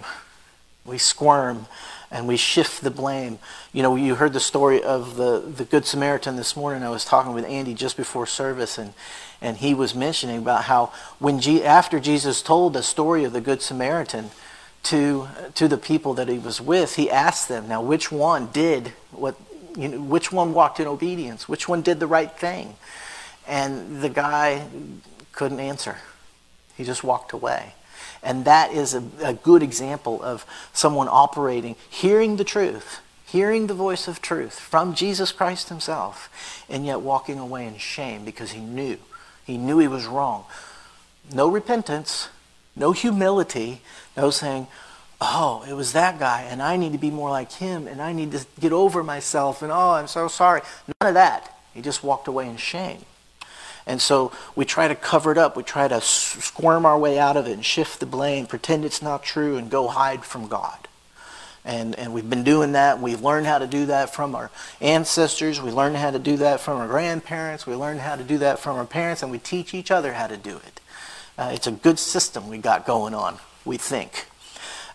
We 0.86 0.98
squirm 0.98 1.68
and 2.12 2.28
we 2.28 2.36
shift 2.36 2.82
the 2.82 2.92
blame. 2.92 3.40
You 3.72 3.84
know, 3.84 3.96
you 3.96 4.16
heard 4.16 4.34
the 4.34 4.40
story 4.40 4.84
of 4.84 5.16
the, 5.16 5.40
the 5.40 5.64
Good 5.64 5.86
Samaritan 5.86 6.36
this 6.36 6.56
morning. 6.56 6.84
I 6.84 6.90
was 6.90 7.06
talking 7.06 7.34
with 7.34 7.46
Andy 7.46 7.74
just 7.74 7.96
before 7.96 8.28
service, 8.28 8.78
and, 8.78 8.94
and 9.42 9.58
he 9.58 9.74
was 9.74 9.96
mentioning 9.96 10.40
about 10.40 10.66
how 10.66 10.92
when 11.20 11.40
G, 11.40 11.64
after 11.64 12.00
Jesus 12.00 12.42
told 12.42 12.74
the 12.74 12.84
story 12.84 13.24
of 13.24 13.32
the 13.32 13.40
Good 13.40 13.62
Samaritan 13.62 14.32
to, 14.84 15.30
to 15.56 15.68
the 15.70 15.78
people 15.78 16.14
that 16.16 16.28
he 16.28 16.38
was 16.38 16.60
with, 16.60 16.96
he 16.96 17.10
asked 17.10 17.48
them, 17.48 17.70
now, 17.70 17.82
which 17.82 18.12
one 18.12 18.48
did 18.48 18.90
what 19.12 19.36
you 19.76 19.88
know, 19.88 20.02
which 20.02 20.32
one 20.32 20.54
walked 20.54 20.80
in 20.80 20.88
obedience? 20.88 21.48
Which 21.48 21.68
one 21.68 21.82
did 21.82 22.00
the 22.00 22.08
right 22.08 22.32
thing? 22.32 22.76
And 23.48 24.02
the 24.02 24.10
guy 24.10 24.68
couldn't 25.32 25.60
answer. 25.60 25.98
He 26.78 26.84
just 26.84 27.04
walked 27.04 27.34
away. 27.34 27.74
And 28.24 28.46
that 28.46 28.72
is 28.72 28.94
a, 28.94 29.04
a 29.24 29.34
good 29.34 29.64
example 29.64 30.22
of 30.22 30.46
someone 30.74 31.08
operating, 31.10 31.76
hearing 31.90 32.38
the 32.38 32.44
truth, 32.44 33.02
hearing 33.26 33.68
the 33.68 33.74
voice 33.74 34.08
of 34.08 34.22
truth 34.22 34.60
from 34.60 34.94
Jesus 34.94 35.32
Christ 35.32 35.70
himself, 35.70 36.66
and 36.70 36.86
yet 36.86 37.02
walking 37.02 37.40
away 37.40 37.66
in 37.66 37.78
shame 37.78 38.26
because 38.26 38.52
he 38.52 38.62
knew. 38.62 38.98
He 39.46 39.58
knew 39.58 39.80
he 39.80 39.88
was 39.88 40.06
wrong. 40.06 40.46
No 41.34 41.48
repentance, 41.48 42.30
no 42.76 42.92
humility, 42.92 43.82
no 44.16 44.30
saying, 44.30 44.68
oh, 45.22 45.64
it 45.70 45.74
was 45.74 45.94
that 45.94 46.18
guy, 46.20 46.42
and 46.50 46.62
I 46.62 46.76
need 46.76 46.94
to 46.94 46.98
be 46.98 47.12
more 47.12 47.30
like 47.30 47.52
him, 47.52 47.88
and 47.88 48.02
I 48.02 48.12
need 48.12 48.32
to 48.32 48.46
get 48.60 48.74
over 48.74 49.04
myself, 49.04 49.62
and 49.62 49.72
oh, 49.72 49.92
I'm 49.92 50.08
so 50.08 50.28
sorry. 50.28 50.62
None 51.00 51.10
of 51.10 51.14
that. 51.14 51.56
He 51.74 51.82
just 51.82 52.04
walked 52.04 52.28
away 52.28 52.50
in 52.50 52.58
shame. 52.58 53.06
And 53.86 54.02
so 54.02 54.32
we 54.56 54.66
try 54.66 54.88
to 54.88 54.96
cover 54.96 55.32
it 55.32 55.38
up. 55.38 55.56
We 55.56 55.64
try 55.64 55.88
to 55.88 56.02
squirm 56.02 56.86
our 56.86 56.98
way 56.98 57.18
out 57.18 57.38
of 57.38 57.48
it 57.48 57.54
and 57.54 57.66
shift 57.66 58.00
the 58.00 58.06
blame, 58.06 58.48
pretend 58.48 58.84
it's 58.84 59.02
not 59.02 59.24
true, 59.24 59.58
and 59.58 59.70
go 59.70 59.88
hide 59.88 60.26
from 60.26 60.48
God. 60.48 60.88
And, 61.64 61.94
and 61.96 62.14
we've 62.14 62.28
been 62.30 62.44
doing 62.44 62.72
that. 62.72 63.00
We've 63.00 63.22
learned 63.22 63.46
how 63.46 63.60
to 63.60 63.68
do 63.68 63.86
that 63.88 64.14
from 64.14 64.34
our 64.34 64.50
ancestors. 64.82 65.62
We 65.62 65.72
learned 65.72 65.98
how 65.98 66.10
to 66.12 66.20
do 66.20 66.38
that 66.38 66.60
from 66.60 66.80
our 66.80 66.88
grandparents. 66.88 67.68
We 67.68 67.76
learned 67.76 68.00
how 68.00 68.16
to 68.16 68.24
do 68.24 68.40
that 68.40 68.60
from 68.60 68.78
our 68.78 68.86
parents, 68.86 69.22
and 69.22 69.32
we 69.32 69.38
teach 69.38 69.74
each 69.74 69.92
other 69.92 70.14
how 70.14 70.28
to 70.28 70.38
do 70.38 70.58
it. 70.58 70.82
Uh, 71.38 71.52
it's 71.54 71.68
a 71.68 71.72
good 71.72 72.00
system 72.00 72.50
we 72.50 72.58
got 72.58 72.86
going 72.86 73.14
on, 73.14 73.38
we 73.64 73.78
think. 73.78 74.26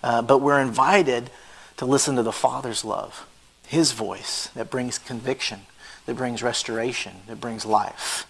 Uh, 0.06 0.22
but 0.22 0.38
we're 0.38 0.60
invited 0.60 1.28
to 1.76 1.84
listen 1.84 2.14
to 2.14 2.22
the 2.22 2.30
Father's 2.30 2.84
love, 2.84 3.26
His 3.66 3.90
voice 3.90 4.46
that 4.54 4.70
brings 4.70 5.00
conviction, 5.00 5.62
that 6.06 6.14
brings 6.14 6.44
restoration, 6.44 7.14
that 7.26 7.40
brings 7.40 7.66
life. 7.66 8.24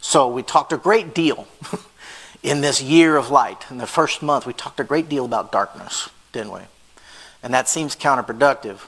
So 0.00 0.28
we 0.28 0.44
talked 0.44 0.72
a 0.72 0.76
great 0.76 1.12
deal 1.12 1.48
in 2.44 2.60
this 2.60 2.80
year 2.80 3.16
of 3.16 3.30
light. 3.32 3.64
In 3.68 3.78
the 3.78 3.86
first 3.88 4.22
month, 4.22 4.46
we 4.46 4.52
talked 4.52 4.78
a 4.78 4.84
great 4.84 5.08
deal 5.08 5.24
about 5.24 5.50
darkness, 5.50 6.08
didn't 6.30 6.52
we? 6.52 6.60
And 7.42 7.52
that 7.52 7.68
seems 7.68 7.96
counterproductive. 7.96 8.86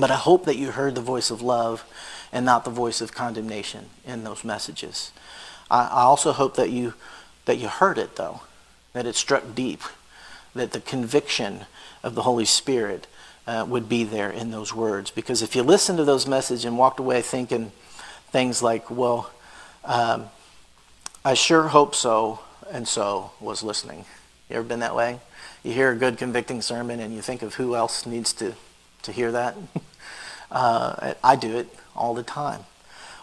But 0.00 0.10
I 0.10 0.16
hope 0.16 0.46
that 0.46 0.56
you 0.56 0.70
heard 0.70 0.94
the 0.94 1.02
voice 1.02 1.30
of 1.30 1.42
love 1.42 1.84
and 2.32 2.46
not 2.46 2.64
the 2.64 2.70
voice 2.70 3.02
of 3.02 3.12
condemnation 3.12 3.90
in 4.06 4.24
those 4.24 4.44
messages. 4.44 5.12
I, 5.70 5.88
I 5.88 6.02
also 6.04 6.32
hope 6.32 6.56
that 6.56 6.70
you 6.70 6.94
that 7.44 7.58
you 7.58 7.68
heard 7.68 7.98
it 7.98 8.16
though, 8.16 8.40
that 8.94 9.04
it 9.04 9.14
struck 9.14 9.54
deep 9.54 9.82
that 10.54 10.72
the 10.72 10.80
conviction 10.80 11.66
of 12.02 12.14
the 12.14 12.22
Holy 12.22 12.44
Spirit 12.44 13.06
uh, 13.46 13.64
would 13.68 13.88
be 13.88 14.04
there 14.04 14.30
in 14.30 14.50
those 14.50 14.74
words. 14.74 15.10
Because 15.10 15.42
if 15.42 15.56
you 15.56 15.62
listen 15.62 15.96
to 15.96 16.04
those 16.04 16.26
messages 16.26 16.64
and 16.64 16.76
walked 16.76 17.00
away 17.00 17.22
thinking 17.22 17.72
things 18.30 18.62
like, 18.62 18.90
well, 18.90 19.30
um, 19.84 20.26
I 21.24 21.34
sure 21.34 21.68
hope 21.68 21.94
so, 21.94 22.40
and 22.70 22.86
so 22.86 23.32
was 23.40 23.62
listening. 23.62 24.04
You 24.48 24.56
ever 24.56 24.68
been 24.68 24.80
that 24.80 24.94
way? 24.94 25.20
You 25.62 25.72
hear 25.72 25.90
a 25.90 25.96
good 25.96 26.18
convicting 26.18 26.62
sermon 26.62 27.00
and 27.00 27.14
you 27.14 27.22
think 27.22 27.42
of 27.42 27.54
who 27.54 27.74
else 27.74 28.06
needs 28.06 28.32
to, 28.34 28.54
to 29.02 29.12
hear 29.12 29.32
that? 29.32 29.56
uh, 30.50 31.14
I 31.24 31.36
do 31.36 31.58
it 31.58 31.68
all 31.96 32.14
the 32.14 32.22
time. 32.22 32.64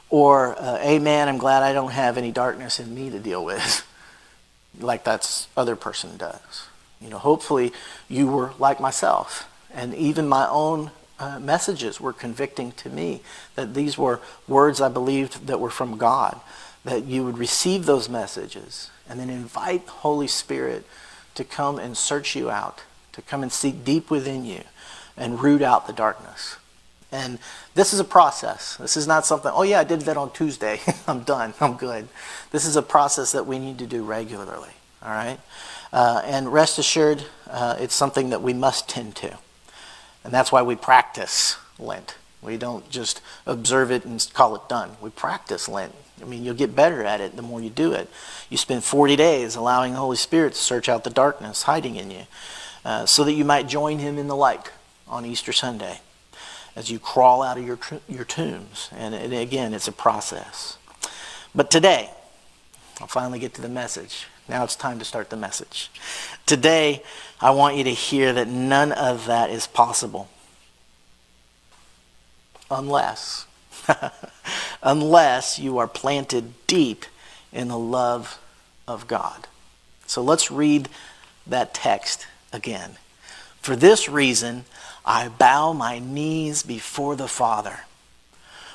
Or, 0.10 0.60
uh, 0.60 0.80
Amen, 0.84 1.28
I'm 1.30 1.38
glad 1.38 1.64
I 1.64 1.74
don't 1.74 1.92
have 1.92 2.18
any 2.18 2.32
darkness 2.32 2.80
in 2.80 2.94
me 2.94 3.10
to 3.10 3.20
deal 3.20 3.44
with. 3.44 3.88
like 4.80 5.04
that 5.06 5.48
other 5.56 5.76
person 5.76 6.18
does. 6.18 6.68
You 7.02 7.10
know, 7.10 7.18
hopefully 7.18 7.74
you 8.10 8.28
were 8.28 8.54
like 8.60 8.80
myself, 8.80 9.50
and 9.74 9.94
even 9.94 10.28
my 10.28 10.48
own 10.50 10.92
uh, 11.20 11.40
messages 11.40 12.02
were 12.02 12.14
convicting 12.14 12.72
to 12.74 12.90
me 12.90 13.22
that 13.56 13.74
these 13.74 13.98
were 13.98 14.20
words 14.48 14.82
I 14.82 14.90
believed 14.90 15.48
that 15.48 15.60
were 15.60 15.70
from 15.70 15.98
God. 15.98 16.40
That 16.84 17.06
you 17.06 17.26
would 17.26 17.38
receive 17.38 17.86
those 17.86 18.08
messages 18.10 18.92
and 19.10 19.20
then 19.20 19.30
invite 19.30 19.88
Holy 19.88 20.28
Spirit 20.28 20.86
to 21.36 21.44
come 21.44 21.80
and 21.80 21.98
search 21.98 22.36
you 22.36 22.50
out, 22.50 22.84
to 23.14 23.22
come 23.22 23.44
and 23.44 23.52
seek 23.52 23.84
deep 23.84 24.10
within 24.12 24.46
you 24.46 24.62
and 25.18 25.42
root 25.42 25.62
out 25.62 25.88
the 25.88 25.94
darkness. 25.94 26.58
And 27.12 27.40
this 27.76 27.94
is 27.94 28.00
a 28.00 28.04
process. 28.04 28.76
This 28.78 28.98
is 28.98 29.08
not 29.08 29.26
something, 29.26 29.52
oh 29.54 29.64
yeah, 29.64 29.80
I 29.80 29.84
did 29.84 30.02
that 30.02 30.18
on 30.18 30.32
Tuesday. 30.32 30.82
I'm 31.08 31.22
done. 31.22 31.54
I'm 31.62 31.76
good. 31.76 32.08
This 32.52 32.66
is 32.66 32.76
a 32.76 32.82
process 32.82 33.32
that 33.32 33.46
we 33.46 33.60
need 33.60 33.80
to 33.80 33.88
do 33.88 34.04
regularly. 34.04 34.72
All 35.04 35.12
right? 35.12 35.40
Uh, 35.96 36.22
and 36.26 36.52
rest 36.52 36.78
assured, 36.78 37.24
uh, 37.50 37.78
it's 37.80 37.96
something 37.96 38.30
that 38.30 38.42
we 38.42 38.52
must 38.52 38.90
tend 38.90 39.16
to. 39.16 39.38
And 40.26 40.34
that's 40.34 40.52
why 40.52 40.62
we 40.62 40.76
practice 40.76 41.56
Lent. 41.80 42.16
We 42.42 42.58
don't 42.58 42.90
just 42.90 43.22
observe 43.46 43.92
it 43.92 44.04
and 44.04 44.30
call 44.34 44.58
it 44.58 44.68
done. 44.68 44.98
We 45.00 45.10
practice 45.10 45.70
Lent. 45.70 45.96
I 46.22 46.26
mean, 46.26 46.44
you'll 46.44 46.54
get 46.54 46.76
better 46.76 47.06
at 47.06 47.22
it 47.22 47.38
the 47.38 47.42
more 47.42 47.62
you 47.62 47.70
do 47.70 47.94
it. 47.94 48.10
You 48.50 48.58
spend 48.58 48.84
40 48.84 49.16
days 49.16 49.56
allowing 49.56 49.94
the 49.94 50.00
Holy 50.00 50.18
Spirit 50.18 50.56
to 50.56 50.60
search 50.60 50.90
out 50.90 51.06
the 51.06 51.10
darkness 51.10 51.62
hiding 51.62 51.96
in 51.96 52.12
you 52.12 52.24
uh, 52.84 53.06
so 53.06 53.24
that 53.24 53.32
you 53.32 53.46
might 53.46 53.70
join 53.70 54.00
Him 54.00 54.18
in 54.18 54.28
the 54.28 54.36
light 54.36 54.70
on 55.08 55.26
Easter 55.26 55.54
Sunday 55.54 56.02
as 56.76 56.92
you 56.92 57.00
crawl 57.00 57.42
out 57.42 57.58
of 57.58 57.66
your, 57.66 57.80
your 58.10 58.26
tombs. 58.26 58.90
And, 58.92 59.16
and 59.16 59.34
again, 59.34 59.74
it's 59.74 59.88
a 59.88 59.94
process. 59.94 60.78
But 61.56 61.72
today, 61.72 62.10
I'll 63.00 63.08
finally 63.08 63.40
get 63.40 63.54
to 63.54 63.62
the 63.62 63.70
message. 63.70 64.26
Now 64.48 64.64
it's 64.64 64.76
time 64.76 65.00
to 65.00 65.06
start 65.06 65.30
the 65.30 65.38
message. 65.38 65.90
Today, 66.46 67.04
I 67.42 67.52
want 67.52 67.78
you 67.78 67.84
to 67.86 67.94
hear 67.94 68.34
that 68.34 68.48
none 68.48 68.92
of 68.92 69.26
that 69.26 69.50
is 69.50 69.68
possible 69.68 70.30
unless 72.70 73.46
unless 74.84 75.60
you 75.60 75.78
are 75.78 75.88
planted 75.88 76.54
deep 76.68 77.06
in 77.52 77.68
the 77.68 77.78
love 77.78 78.40
of 78.88 79.08
God. 79.08 79.48
So 80.08 80.22
let's 80.22 80.52
read 80.52 80.90
that 81.48 81.74
text 81.74 82.28
again. 82.54 82.98
For 83.62 83.76
this 83.76 84.08
reason, 84.08 84.66
I 85.06 85.28
bow 85.28 85.74
my 85.74 86.00
knees 86.00 86.64
before 86.64 87.16
the 87.16 87.28
Father, 87.28 87.82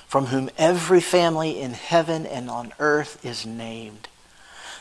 from 0.06 0.26
whom 0.26 0.50
every 0.58 1.00
family 1.00 1.60
in 1.60 1.72
heaven 1.72 2.26
and 2.26 2.50
on 2.50 2.72
earth 2.78 3.24
is 3.24 3.46
named, 3.46 4.08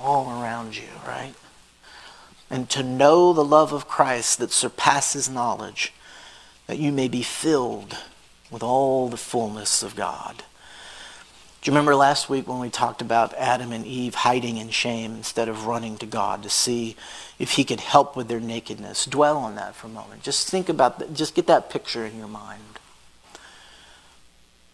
All 0.00 0.30
around 0.30 0.76
you, 0.76 0.88
right? 1.06 1.34
And 2.50 2.68
to 2.70 2.82
know 2.82 3.32
the 3.32 3.44
love 3.44 3.72
of 3.72 3.88
Christ 3.88 4.38
that 4.38 4.52
surpasses 4.52 5.30
knowledge, 5.30 5.92
that 6.66 6.78
you 6.78 6.92
may 6.92 7.08
be 7.08 7.22
filled 7.22 7.96
with 8.50 8.62
all 8.62 9.08
the 9.08 9.16
fullness 9.16 9.82
of 9.82 9.96
God. 9.96 10.44
Do 11.64 11.70
you 11.70 11.72
remember 11.72 11.96
last 11.96 12.28
week 12.28 12.46
when 12.46 12.60
we 12.60 12.68
talked 12.68 13.00
about 13.00 13.32
Adam 13.34 13.72
and 13.72 13.86
Eve 13.86 14.14
hiding 14.14 14.58
in 14.58 14.68
shame 14.68 15.12
instead 15.14 15.48
of 15.48 15.64
running 15.64 15.96
to 15.96 16.06
God 16.06 16.42
to 16.42 16.50
see 16.50 16.94
if 17.38 17.52
he 17.52 17.64
could 17.64 17.80
help 17.80 18.16
with 18.16 18.28
their 18.28 18.38
nakedness? 18.38 19.06
Dwell 19.06 19.38
on 19.38 19.54
that 19.54 19.74
for 19.74 19.86
a 19.86 19.90
moment. 19.90 20.22
Just 20.22 20.50
think 20.50 20.68
about 20.68 20.98
that. 20.98 21.14
Just 21.14 21.34
get 21.34 21.46
that 21.46 21.70
picture 21.70 22.04
in 22.04 22.18
your 22.18 22.28
mind. 22.28 22.60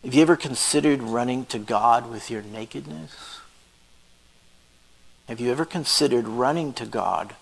Have 0.04 0.14
you 0.14 0.22
ever 0.22 0.36
considered 0.36 1.00
running 1.00 1.44
to 1.46 1.58
God 1.58 2.10
with 2.10 2.28
your 2.28 2.42
nakedness? 2.42 3.39
Have 5.30 5.38
you 5.38 5.52
ever 5.52 5.64
considered 5.64 6.26
running 6.26 6.72
to 6.72 6.84
God 6.84 7.36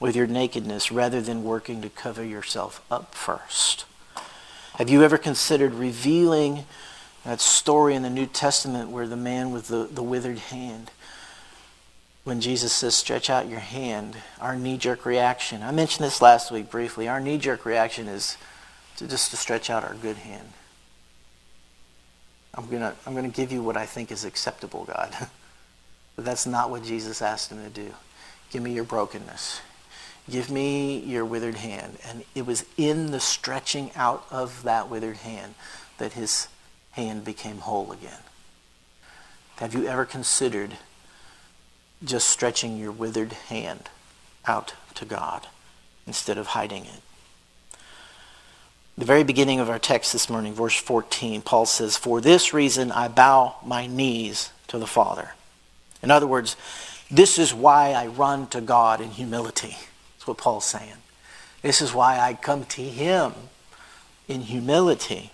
with 0.00 0.16
your 0.16 0.26
nakedness 0.26 0.90
rather 0.90 1.20
than 1.20 1.44
working 1.44 1.80
to 1.82 1.88
cover 1.88 2.24
yourself 2.24 2.84
up 2.90 3.14
first? 3.14 3.84
Have 4.74 4.90
you 4.90 5.04
ever 5.04 5.16
considered 5.16 5.72
revealing 5.72 6.64
that 7.24 7.40
story 7.40 7.94
in 7.94 8.02
the 8.02 8.10
New 8.10 8.26
Testament 8.26 8.90
where 8.90 9.06
the 9.06 9.16
man 9.16 9.52
with 9.52 9.68
the, 9.68 9.84
the 9.84 10.02
withered 10.02 10.40
hand, 10.40 10.90
when 12.24 12.40
Jesus 12.40 12.72
says, 12.72 12.96
stretch 12.96 13.30
out 13.30 13.48
your 13.48 13.60
hand, 13.60 14.16
our 14.40 14.56
knee 14.56 14.76
jerk 14.76 15.06
reaction, 15.06 15.62
I 15.62 15.70
mentioned 15.70 16.04
this 16.04 16.20
last 16.20 16.50
week 16.50 16.68
briefly, 16.72 17.06
our 17.06 17.20
knee 17.20 17.38
jerk 17.38 17.64
reaction 17.64 18.08
is 18.08 18.36
to 18.96 19.06
just 19.06 19.30
to 19.30 19.36
stretch 19.36 19.70
out 19.70 19.84
our 19.84 19.94
good 19.94 20.16
hand. 20.16 20.48
I'm 22.54 22.68
going 22.68 22.82
to 22.82 22.96
I'm 23.06 23.14
going 23.14 23.30
to 23.30 23.36
give 23.36 23.52
you 23.52 23.62
what 23.62 23.76
I 23.76 23.86
think 23.86 24.10
is 24.10 24.24
acceptable, 24.24 24.86
God. 24.86 25.14
but 26.18 26.24
that's 26.24 26.48
not 26.48 26.68
what 26.68 26.82
Jesus 26.82 27.22
asked 27.22 27.52
him 27.52 27.62
to 27.62 27.70
do. 27.70 27.94
Give 28.50 28.60
me 28.60 28.72
your 28.72 28.82
brokenness. 28.82 29.60
Give 30.28 30.50
me 30.50 30.98
your 30.98 31.24
withered 31.24 31.54
hand. 31.54 31.96
And 32.04 32.24
it 32.34 32.44
was 32.44 32.64
in 32.76 33.12
the 33.12 33.20
stretching 33.20 33.92
out 33.94 34.26
of 34.28 34.64
that 34.64 34.90
withered 34.90 35.18
hand 35.18 35.54
that 35.98 36.14
his 36.14 36.48
hand 36.90 37.24
became 37.24 37.58
whole 37.58 37.92
again. 37.92 38.18
Have 39.58 39.74
you 39.74 39.86
ever 39.86 40.04
considered 40.04 40.72
just 42.02 42.28
stretching 42.28 42.76
your 42.76 42.90
withered 42.90 43.34
hand 43.34 43.88
out 44.44 44.74
to 44.96 45.04
God 45.04 45.46
instead 46.04 46.36
of 46.36 46.48
hiding 46.48 46.84
it? 46.84 47.78
The 48.96 49.04
very 49.04 49.22
beginning 49.22 49.60
of 49.60 49.70
our 49.70 49.78
text 49.78 50.12
this 50.12 50.28
morning, 50.28 50.52
verse 50.52 50.80
14, 50.80 51.42
Paul 51.42 51.64
says, 51.64 51.96
For 51.96 52.20
this 52.20 52.52
reason 52.52 52.90
I 52.90 53.06
bow 53.06 53.54
my 53.64 53.86
knees 53.86 54.50
to 54.66 54.80
the 54.80 54.86
Father. 54.88 55.34
In 56.02 56.10
other 56.10 56.26
words, 56.26 56.56
this 57.10 57.38
is 57.38 57.54
why 57.54 57.92
I 57.92 58.06
run 58.06 58.46
to 58.48 58.60
God 58.60 59.00
in 59.00 59.10
humility. 59.10 59.76
That's 60.16 60.26
what 60.26 60.38
Paul's 60.38 60.64
saying. 60.64 60.94
This 61.62 61.80
is 61.80 61.92
why 61.92 62.18
I 62.18 62.34
come 62.34 62.64
to 62.66 62.82
Him 62.82 63.32
in 64.28 64.42
humility. 64.42 65.32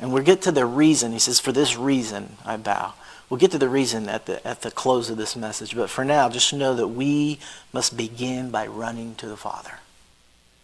And 0.00 0.12
we'll 0.12 0.24
get 0.24 0.42
to 0.42 0.52
the 0.52 0.66
reason. 0.66 1.12
He 1.12 1.18
says, 1.18 1.40
For 1.40 1.52
this 1.52 1.76
reason 1.76 2.36
I 2.44 2.56
bow. 2.56 2.94
We'll 3.30 3.40
get 3.40 3.52
to 3.52 3.58
the 3.58 3.68
reason 3.68 4.08
at 4.08 4.26
the, 4.26 4.46
at 4.46 4.62
the 4.62 4.70
close 4.70 5.08
of 5.08 5.16
this 5.16 5.34
message. 5.34 5.74
But 5.74 5.88
for 5.88 6.04
now, 6.04 6.28
just 6.28 6.52
know 6.52 6.74
that 6.74 6.88
we 6.88 7.38
must 7.72 7.96
begin 7.96 8.50
by 8.50 8.66
running 8.66 9.14
to 9.16 9.26
the 9.26 9.36
Father. 9.36 9.78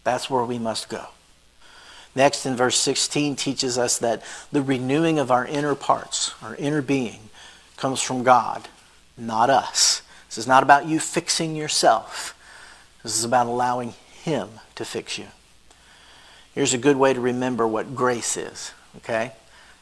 That's 0.05 0.29
where 0.29 0.45
we 0.45 0.59
must 0.59 0.89
go. 0.89 1.07
Next, 2.15 2.45
in 2.45 2.57
verse 2.57 2.77
16, 2.77 3.37
teaches 3.37 3.79
us 3.79 3.99
that 3.99 4.23
the 4.51 4.63
renewing 4.63 5.19
of 5.19 5.31
our 5.31 5.47
inner 5.47 5.75
parts, 5.75 6.35
our 6.43 6.57
inner 6.57 6.83
being, 6.83 7.30
comes 7.81 8.01
from 8.03 8.23
God, 8.23 8.69
not 9.17 9.51
us. 9.51 10.03
This 10.29 10.39
is 10.39 10.47
not 10.47 10.63
about 10.63 10.87
you 10.87 11.01
fixing 11.01 11.57
yourself. 11.57 12.37
This 13.03 13.17
is 13.17 13.25
about 13.25 13.47
allowing 13.47 13.95
Him 14.13 14.49
to 14.75 14.85
fix 14.85 15.19
you. 15.19 15.27
Here's 16.55 16.75
a 16.75 16.79
good 16.79 16.97
way 16.97 17.15
to 17.15 17.21
remember 17.21 17.67
what 17.67 17.95
grace 17.95 18.37
is. 18.37 18.73
Okay? 18.99 19.33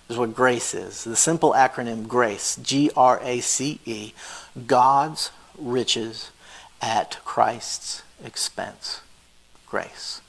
This 0.06 0.14
is 0.14 0.18
what 0.18 0.34
grace 0.34 0.74
is. 0.74 1.04
The 1.04 1.16
simple 1.16 1.52
acronym 1.52 2.06
GRACE, 2.06 2.56
G 2.62 2.90
R 2.96 3.20
A 3.22 3.40
C 3.40 3.80
E, 3.84 4.12
God's 4.66 5.30
riches 5.58 6.30
at 6.80 7.18
Christ's 7.24 8.02
expense. 8.24 9.00
Grace. 9.66 10.22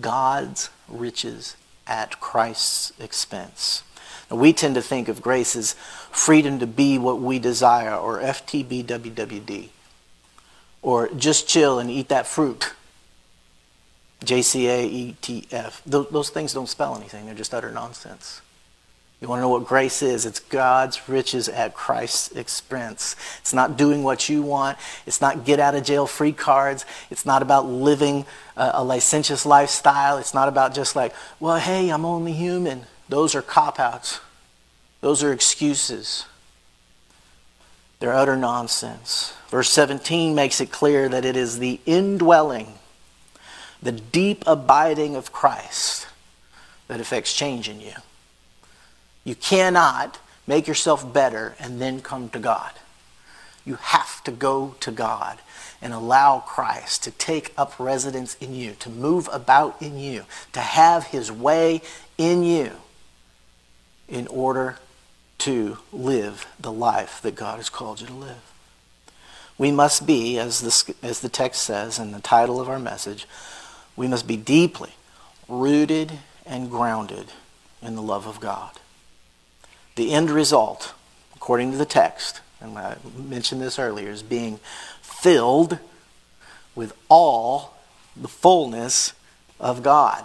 God's 0.00 0.70
riches 0.88 1.56
at 1.86 2.18
Christ's 2.20 2.92
expense. 2.98 3.82
We 4.32 4.52
tend 4.52 4.74
to 4.76 4.82
think 4.82 5.08
of 5.08 5.20
grace 5.20 5.54
as 5.54 5.74
freedom 6.10 6.58
to 6.60 6.66
be 6.66 6.98
what 6.98 7.20
we 7.20 7.38
desire, 7.38 7.94
or 7.94 8.20
FTBWWD, 8.20 9.68
or 10.80 11.08
just 11.08 11.48
chill 11.48 11.78
and 11.78 11.90
eat 11.90 12.08
that 12.08 12.26
fruit 12.26 12.72
JCAETF. 14.24 15.82
Those 15.84 16.30
things 16.30 16.52
don't 16.54 16.68
spell 16.68 16.96
anything, 16.96 17.26
they're 17.26 17.34
just 17.34 17.54
utter 17.54 17.70
nonsense. 17.70 18.40
You 19.20 19.28
want 19.28 19.38
to 19.38 19.42
know 19.42 19.50
what 19.50 19.66
grace 19.66 20.02
is? 20.02 20.26
It's 20.26 20.40
God's 20.40 21.08
riches 21.08 21.48
at 21.48 21.74
Christ's 21.74 22.32
expense. 22.32 23.14
It's 23.38 23.54
not 23.54 23.76
doing 23.76 24.02
what 24.02 24.28
you 24.28 24.42
want. 24.42 24.78
It's 25.06 25.20
not 25.20 25.44
get 25.44 25.60
out 25.60 25.76
of 25.76 25.84
jail 25.84 26.08
free 26.08 26.32
cards. 26.32 26.84
It's 27.08 27.24
not 27.24 27.40
about 27.40 27.66
living 27.66 28.26
a, 28.56 28.82
licentious 28.82 29.46
lifestyle. 29.46 30.18
It's 30.18 30.34
not 30.34 30.48
about 30.48 30.74
just 30.74 30.96
like, 30.96 31.14
well, 31.38 31.60
hey, 31.60 31.90
I'm 31.90 32.04
only 32.04 32.32
human. 32.32 32.86
Those 33.12 33.34
are 33.34 33.42
cop 33.42 33.78
outs, 33.78 34.20
those 35.02 35.22
are 35.22 35.34
excuses. 35.34 36.24
They're 38.00 38.14
utter 38.14 38.38
nonsense. 38.38 39.34
Verse 39.50 39.68
17 39.68 40.34
makes 40.34 40.62
it 40.62 40.72
clear 40.72 41.10
that 41.10 41.26
it 41.26 41.36
is 41.36 41.58
the 41.58 41.78
indwelling, 41.84 42.72
the 43.82 43.92
deep 43.92 44.44
abiding 44.46 45.14
of 45.14 45.30
Christ 45.30 46.06
that 46.88 47.02
affects 47.02 47.34
change 47.34 47.68
in 47.68 47.82
you. 47.82 47.92
You 49.24 49.34
cannot 49.34 50.18
make 50.46 50.66
yourself 50.66 51.12
better 51.12 51.54
and 51.60 51.82
then 51.82 52.00
come 52.00 52.30
to 52.30 52.38
God. 52.38 52.72
You 53.66 53.74
have 53.74 54.24
to 54.24 54.30
go 54.30 54.74
to 54.80 54.90
God 54.90 55.38
and 55.82 55.92
allow 55.92 56.40
Christ 56.40 57.04
to 57.04 57.10
take 57.10 57.52
up 57.58 57.78
residence 57.78 58.36
in 58.36 58.54
you, 58.54 58.72
to 58.78 58.88
move 58.88 59.28
about 59.30 59.82
in 59.82 59.98
you, 59.98 60.24
to 60.54 60.60
have 60.60 61.08
his 61.08 61.30
way 61.30 61.82
in 62.16 62.42
you 62.42 62.72
in 64.12 64.26
order 64.26 64.78
to 65.38 65.78
live 65.90 66.46
the 66.60 66.70
life 66.70 67.20
that 67.22 67.34
God 67.34 67.56
has 67.56 67.70
called 67.70 68.00
you 68.00 68.06
to 68.06 68.12
live. 68.12 68.52
We 69.56 69.72
must 69.72 70.06
be, 70.06 70.38
as, 70.38 70.60
the 70.60 70.94
as 71.02 71.20
the 71.20 71.28
text 71.28 71.62
says 71.62 71.98
in 71.98 72.12
the 72.12 72.20
title 72.20 72.60
of 72.60 72.68
our 72.68 72.78
message, 72.78 73.26
we 73.96 74.06
must 74.06 74.26
be 74.26 74.36
deeply 74.36 74.90
rooted 75.48 76.12
and 76.44 76.70
grounded 76.70 77.32
in 77.80 77.96
the 77.96 78.02
love 78.02 78.26
of 78.26 78.38
God. 78.38 78.72
The 79.96 80.12
end 80.12 80.30
result, 80.30 80.94
according 81.34 81.72
to 81.72 81.78
the 81.78 81.86
text, 81.86 82.40
and 82.60 82.76
I 82.78 82.96
mentioned 83.16 83.62
this 83.62 83.78
earlier, 83.78 84.10
is 84.10 84.22
being 84.22 84.60
filled 85.00 85.78
with 86.74 86.92
all 87.08 87.74
the 88.14 88.28
fullness 88.28 89.14
of 89.58 89.82
God. 89.82 90.24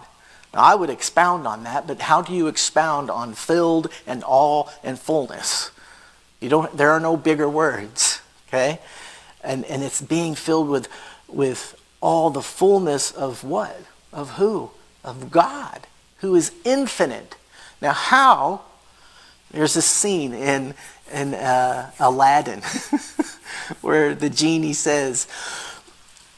I 0.53 0.75
would 0.75 0.89
expound 0.89 1.45
on 1.45 1.63
that, 1.63 1.87
but 1.87 2.01
how 2.01 2.21
do 2.21 2.33
you 2.33 2.47
expound 2.47 3.09
on 3.09 3.33
filled 3.33 3.89
and 4.05 4.23
all 4.23 4.71
and 4.83 4.97
fullness? 4.97 5.71
You 6.39 6.49
don't, 6.49 6.75
there 6.77 6.91
are 6.91 6.99
no 6.99 7.17
bigger 7.17 7.49
words, 7.49 8.21
okay? 8.47 8.79
And, 9.43 9.65
and 9.65 9.83
it's 9.83 10.01
being 10.01 10.35
filled 10.35 10.69
with, 10.69 10.87
with 11.27 11.79
all 12.01 12.29
the 12.29 12.41
fullness 12.41 13.11
of 13.11 13.43
what? 13.43 13.79
Of 14.13 14.31
who? 14.31 14.71
Of 15.03 15.31
God, 15.31 15.87
who 16.17 16.35
is 16.35 16.51
infinite. 16.63 17.35
Now, 17.81 17.93
how? 17.93 18.61
There's 19.51 19.75
a 19.75 19.81
scene 19.81 20.33
in, 20.33 20.73
in 21.11 21.33
uh, 21.33 21.91
Aladdin 21.99 22.61
where 23.81 24.13
the 24.13 24.29
genie 24.29 24.73
says, 24.73 25.27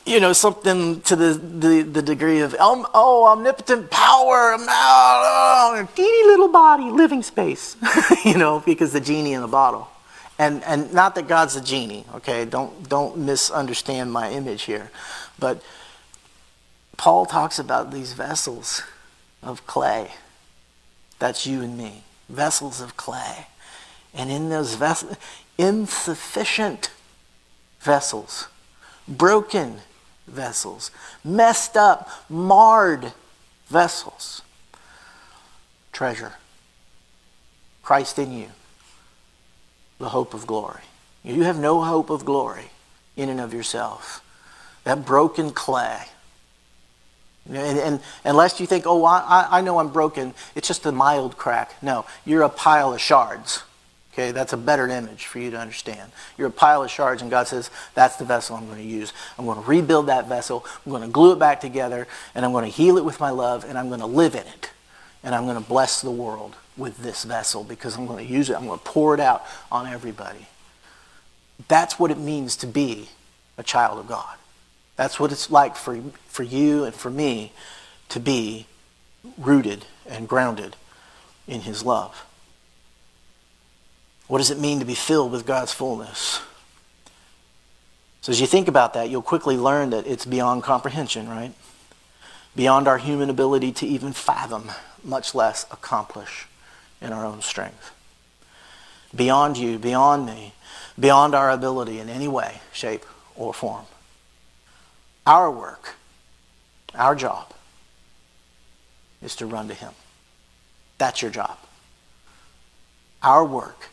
you 0.09 0.19
know, 0.19 0.33
something 0.33 1.01
to 1.01 1.15
the, 1.15 1.33
the, 1.33 1.83
the 1.83 2.01
degree 2.01 2.39
of, 2.39 2.55
um, 2.55 2.87
oh, 2.95 3.25
omnipotent 3.25 3.91
power, 3.91 4.55
oh, 4.57 5.87
teeny 5.95 6.27
little 6.27 6.47
body, 6.47 6.85
living 6.85 7.21
space, 7.21 7.77
you 8.25 8.35
know, 8.35 8.59
because 8.65 8.91
the 8.91 8.99
genie 8.99 9.33
in 9.33 9.41
the 9.41 9.47
bottle. 9.47 9.87
And, 10.39 10.63
and 10.63 10.91
not 10.93 11.13
that 11.13 11.27
God's 11.27 11.55
a 11.55 11.61
genie, 11.61 12.05
okay? 12.15 12.45
Don't, 12.45 12.89
don't 12.89 13.19
misunderstand 13.19 14.11
my 14.11 14.31
image 14.31 14.63
here. 14.63 14.89
But 15.37 15.61
Paul 16.97 17.27
talks 17.27 17.59
about 17.59 17.91
these 17.91 18.13
vessels 18.13 18.81
of 19.43 19.67
clay. 19.67 20.09
That's 21.19 21.45
you 21.45 21.61
and 21.61 21.77
me. 21.77 22.03
Vessels 22.29 22.81
of 22.81 22.97
clay. 22.97 23.47
And 24.15 24.31
in 24.31 24.49
those 24.49 24.73
vessels, 24.73 25.17
insufficient 25.59 26.89
vessels, 27.79 28.47
broken 29.07 29.81
vessels, 30.29 30.91
messed 31.23 31.77
up, 31.77 32.09
marred 32.29 33.13
vessels. 33.67 34.41
Treasure. 35.91 36.33
Christ 37.83 38.19
in 38.19 38.31
you, 38.31 38.49
the 39.97 40.09
hope 40.09 40.33
of 40.33 40.45
glory. 40.45 40.81
You 41.23 41.43
have 41.43 41.57
no 41.57 41.81
hope 41.81 42.09
of 42.09 42.23
glory 42.23 42.69
in 43.17 43.29
and 43.29 43.41
of 43.41 43.53
yourself. 43.53 44.23
That 44.83 45.05
broken 45.05 45.51
clay. 45.51 45.99
And, 47.47 47.79
and, 47.79 47.99
unless 48.23 48.59
you 48.59 48.67
think, 48.67 48.85
oh, 48.85 49.03
I, 49.05 49.47
I 49.49 49.61
know 49.61 49.79
I'm 49.79 49.89
broken, 49.89 50.35
it's 50.55 50.67
just 50.67 50.85
a 50.85 50.91
mild 50.91 51.37
crack. 51.37 51.81
No, 51.81 52.05
you're 52.25 52.43
a 52.43 52.49
pile 52.49 52.93
of 52.93 53.01
shards. 53.01 53.63
Okay, 54.13 54.31
that's 54.31 54.53
a 54.53 54.57
better 54.57 54.87
image 54.87 55.27
for 55.27 55.39
you 55.39 55.51
to 55.51 55.57
understand. 55.57 56.11
You're 56.37 56.47
a 56.47 56.51
pile 56.51 56.83
of 56.83 56.89
shards, 56.89 57.21
and 57.21 57.29
God 57.29 57.47
says, 57.47 57.69
That's 57.93 58.15
the 58.15 58.25
vessel 58.25 58.55
I'm 58.55 58.65
going 58.65 58.79
to 58.79 58.83
use. 58.83 59.13
I'm 59.37 59.45
going 59.45 59.61
to 59.61 59.67
rebuild 59.67 60.07
that 60.07 60.27
vessel. 60.27 60.65
I'm 60.85 60.91
going 60.91 61.03
to 61.03 61.07
glue 61.07 61.33
it 61.33 61.39
back 61.39 61.61
together, 61.61 62.07
and 62.33 62.43
I'm 62.43 62.51
going 62.51 62.65
to 62.65 62.75
heal 62.75 62.97
it 62.97 63.05
with 63.05 63.19
my 63.19 63.29
love, 63.29 63.63
and 63.65 63.77
I'm 63.77 63.87
going 63.87 63.99
to 63.99 64.07
live 64.07 64.33
in 64.33 64.47
it. 64.47 64.71
And 65.23 65.35
I'm 65.35 65.45
going 65.45 65.61
to 65.61 65.67
bless 65.67 66.01
the 66.01 66.11
world 66.11 66.55
with 66.77 66.97
this 66.97 67.23
vessel 67.23 67.63
because 67.63 67.97
I'm 67.97 68.07
going 68.07 68.25
to 68.25 68.31
use 68.31 68.49
it. 68.49 68.55
I'm 68.55 68.65
going 68.65 68.79
to 68.79 68.85
pour 68.85 69.13
it 69.13 69.19
out 69.19 69.45
on 69.71 69.85
everybody. 69.85 70.47
That's 71.67 71.99
what 71.99 72.09
it 72.09 72.17
means 72.17 72.55
to 72.57 72.67
be 72.67 73.09
a 73.57 73.63
child 73.63 73.99
of 73.99 74.07
God. 74.07 74.37
That's 74.95 75.19
what 75.19 75.31
it's 75.31 75.51
like 75.51 75.75
for, 75.75 76.01
for 76.27 76.43
you 76.43 76.83
and 76.85 76.95
for 76.95 77.09
me 77.09 77.51
to 78.09 78.19
be 78.19 78.65
rooted 79.37 79.85
and 80.07 80.27
grounded 80.27 80.75
in 81.47 81.61
His 81.61 81.83
love. 81.83 82.25
What 84.29 84.37
does 84.37 84.51
it 84.51 84.59
mean 84.59 84.77
to 84.77 84.85
be 84.85 84.93
filled 84.93 85.31
with 85.31 85.47
God's 85.47 85.73
fullness? 85.73 86.39
So, 88.21 88.31
as 88.31 88.39
you 88.39 88.45
think 88.45 88.67
about 88.67 88.93
that, 88.93 89.09
you'll 89.09 89.23
quickly 89.23 89.57
learn 89.57 89.89
that 89.89 90.05
it's 90.05 90.23
beyond 90.23 90.61
comprehension, 90.61 91.27
right? 91.27 91.51
Beyond 92.55 92.87
our 92.87 92.99
human 92.99 93.31
ability 93.31 93.71
to 93.71 93.87
even 93.87 94.13
fathom, 94.13 94.69
much 95.03 95.33
less 95.33 95.65
accomplish 95.71 96.47
in 97.01 97.11
our 97.11 97.25
own 97.25 97.41
strength. 97.41 97.91
Beyond 99.15 99.57
you, 99.57 99.79
beyond 99.79 100.27
me, 100.27 100.53
beyond 100.99 101.33
our 101.33 101.49
ability 101.49 101.99
in 101.99 102.07
any 102.07 102.27
way, 102.27 102.61
shape, 102.71 103.05
or 103.35 103.51
form. 103.51 103.85
Our 105.25 105.49
work, 105.49 105.95
our 106.93 107.15
job, 107.15 107.51
is 109.23 109.35
to 109.37 109.47
run 109.47 109.69
to 109.69 109.73
Him. 109.73 109.93
That's 110.99 111.23
your 111.23 111.31
job. 111.31 111.57
Our 113.23 113.43
work 113.43 113.89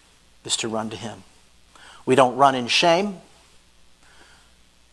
is 0.47 0.57
to 0.59 0.69
run 0.69 0.91
to 0.91 0.97
Him. 0.97 1.25
We 2.07 2.15
don't 2.15 2.37
run 2.37 2.55
in 2.55 2.69
shame. 2.69 3.19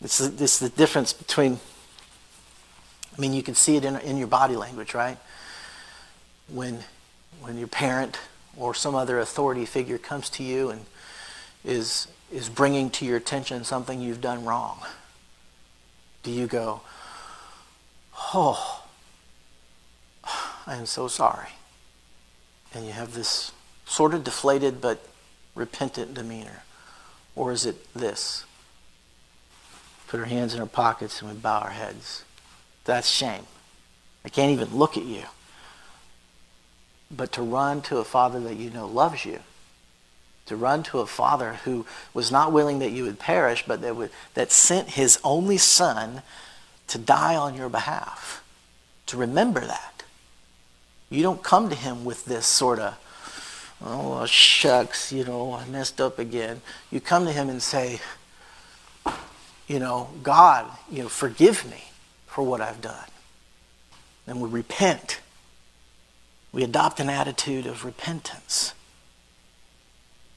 This 0.00 0.20
is, 0.20 0.36
this 0.36 0.60
is 0.60 0.70
the 0.70 0.76
difference 0.76 1.12
between, 1.12 1.58
I 3.16 3.20
mean, 3.20 3.32
you 3.32 3.42
can 3.42 3.54
see 3.54 3.76
it 3.76 3.84
in, 3.84 3.96
in 3.96 4.18
your 4.18 4.26
body 4.26 4.56
language, 4.56 4.92
right? 4.92 5.16
When, 6.52 6.80
when 7.40 7.56
your 7.56 7.68
parent 7.68 8.18
or 8.56 8.74
some 8.74 8.94
other 8.94 9.18
authority 9.18 9.64
figure 9.64 9.96
comes 9.96 10.28
to 10.30 10.42
you 10.42 10.70
and 10.70 10.84
is, 11.64 12.08
is 12.32 12.48
bringing 12.48 12.90
to 12.90 13.06
your 13.06 13.16
attention 13.16 13.64
something 13.64 14.00
you've 14.00 14.20
done 14.20 14.44
wrong, 14.44 14.78
do 16.22 16.30
you 16.30 16.46
go, 16.46 16.80
oh, 18.34 18.84
I 20.66 20.74
am 20.74 20.86
so 20.86 21.08
sorry? 21.08 21.50
And 22.74 22.84
you 22.84 22.92
have 22.92 23.14
this 23.14 23.52
sort 23.86 24.14
of 24.14 24.24
deflated 24.24 24.80
but 24.80 25.06
repentant 25.54 26.14
demeanor? 26.14 26.62
Or 27.36 27.52
is 27.52 27.66
it 27.66 27.92
this? 27.94 28.44
Put 30.06 30.20
our 30.20 30.26
hands 30.26 30.54
in 30.54 30.60
our 30.60 30.66
pockets 30.66 31.20
and 31.20 31.30
we 31.30 31.36
bow 31.36 31.60
our 31.60 31.70
heads. 31.70 32.24
That's 32.84 33.08
shame. 33.08 33.46
I 34.24 34.28
can't 34.28 34.52
even 34.52 34.76
look 34.76 34.96
at 34.96 35.04
you. 35.04 35.24
But 37.10 37.32
to 37.32 37.42
run 37.42 37.82
to 37.82 37.98
a 37.98 38.04
father 38.04 38.40
that 38.40 38.56
you 38.56 38.70
know 38.70 38.86
loves 38.86 39.24
you, 39.24 39.40
to 40.46 40.56
run 40.56 40.82
to 40.84 41.00
a 41.00 41.06
father 41.06 41.54
who 41.64 41.86
was 42.12 42.30
not 42.30 42.52
willing 42.52 42.78
that 42.80 42.90
you 42.90 43.04
would 43.04 43.18
perish, 43.18 43.64
but 43.66 43.80
that, 43.82 43.96
would, 43.96 44.10
that 44.34 44.52
sent 44.52 44.90
his 44.90 45.18
only 45.24 45.56
son 45.56 46.22
to 46.88 46.98
die 46.98 47.36
on 47.36 47.54
your 47.54 47.68
behalf, 47.68 48.42
to 49.06 49.16
remember 49.16 49.60
that. 49.60 50.02
You 51.08 51.22
don't 51.22 51.42
come 51.42 51.68
to 51.70 51.76
him 51.76 52.04
with 52.04 52.24
this 52.24 52.46
sort 52.46 52.78
of 52.78 52.98
oh, 53.84 54.14
uh, 54.14 54.26
shucks, 54.26 55.12
you 55.12 55.24
know, 55.24 55.52
I 55.52 55.66
messed 55.66 56.00
up 56.00 56.18
again. 56.18 56.62
You 56.90 57.00
come 57.00 57.26
to 57.26 57.32
him 57.32 57.48
and 57.48 57.62
say, 57.62 58.00
you 59.66 59.78
know, 59.78 60.10
God, 60.22 60.70
you 60.90 61.02
know, 61.02 61.08
forgive 61.08 61.68
me 61.70 61.84
for 62.26 62.42
what 62.42 62.60
I've 62.60 62.80
done. 62.80 63.06
And 64.26 64.40
we 64.40 64.48
repent. 64.48 65.20
We 66.52 66.62
adopt 66.62 66.98
an 67.00 67.10
attitude 67.10 67.66
of 67.66 67.84
repentance. 67.84 68.74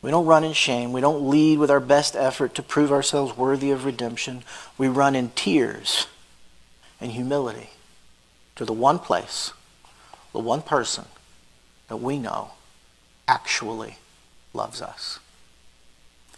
We 0.02 0.12
don't 0.12 0.26
run 0.26 0.44
in 0.44 0.54
shame. 0.54 0.92
We 0.92 1.02
don't 1.02 1.30
lead 1.30 1.58
with 1.58 1.72
our 1.72 1.80
best 1.80 2.16
effort 2.16 2.54
to 2.56 2.64
prove 2.64 2.92
ourselves 2.92 3.36
worthy 3.38 3.72
of 3.72 3.86
redemption. 3.86 4.44
We 4.78 4.88
run 4.88 5.16
in 5.16 5.32
tears 5.32 6.08
and 7.00 7.12
humility 7.12 7.70
to 8.56 8.66
the 8.66 8.74
one 8.74 9.00
place, 9.00 9.54
the 10.34 10.40
one 10.40 10.62
person 10.62 11.06
that 11.88 11.98
we 11.98 12.20
know 12.20 12.52
actually 13.28 13.98
loves 14.54 14.82
us. 14.82 15.20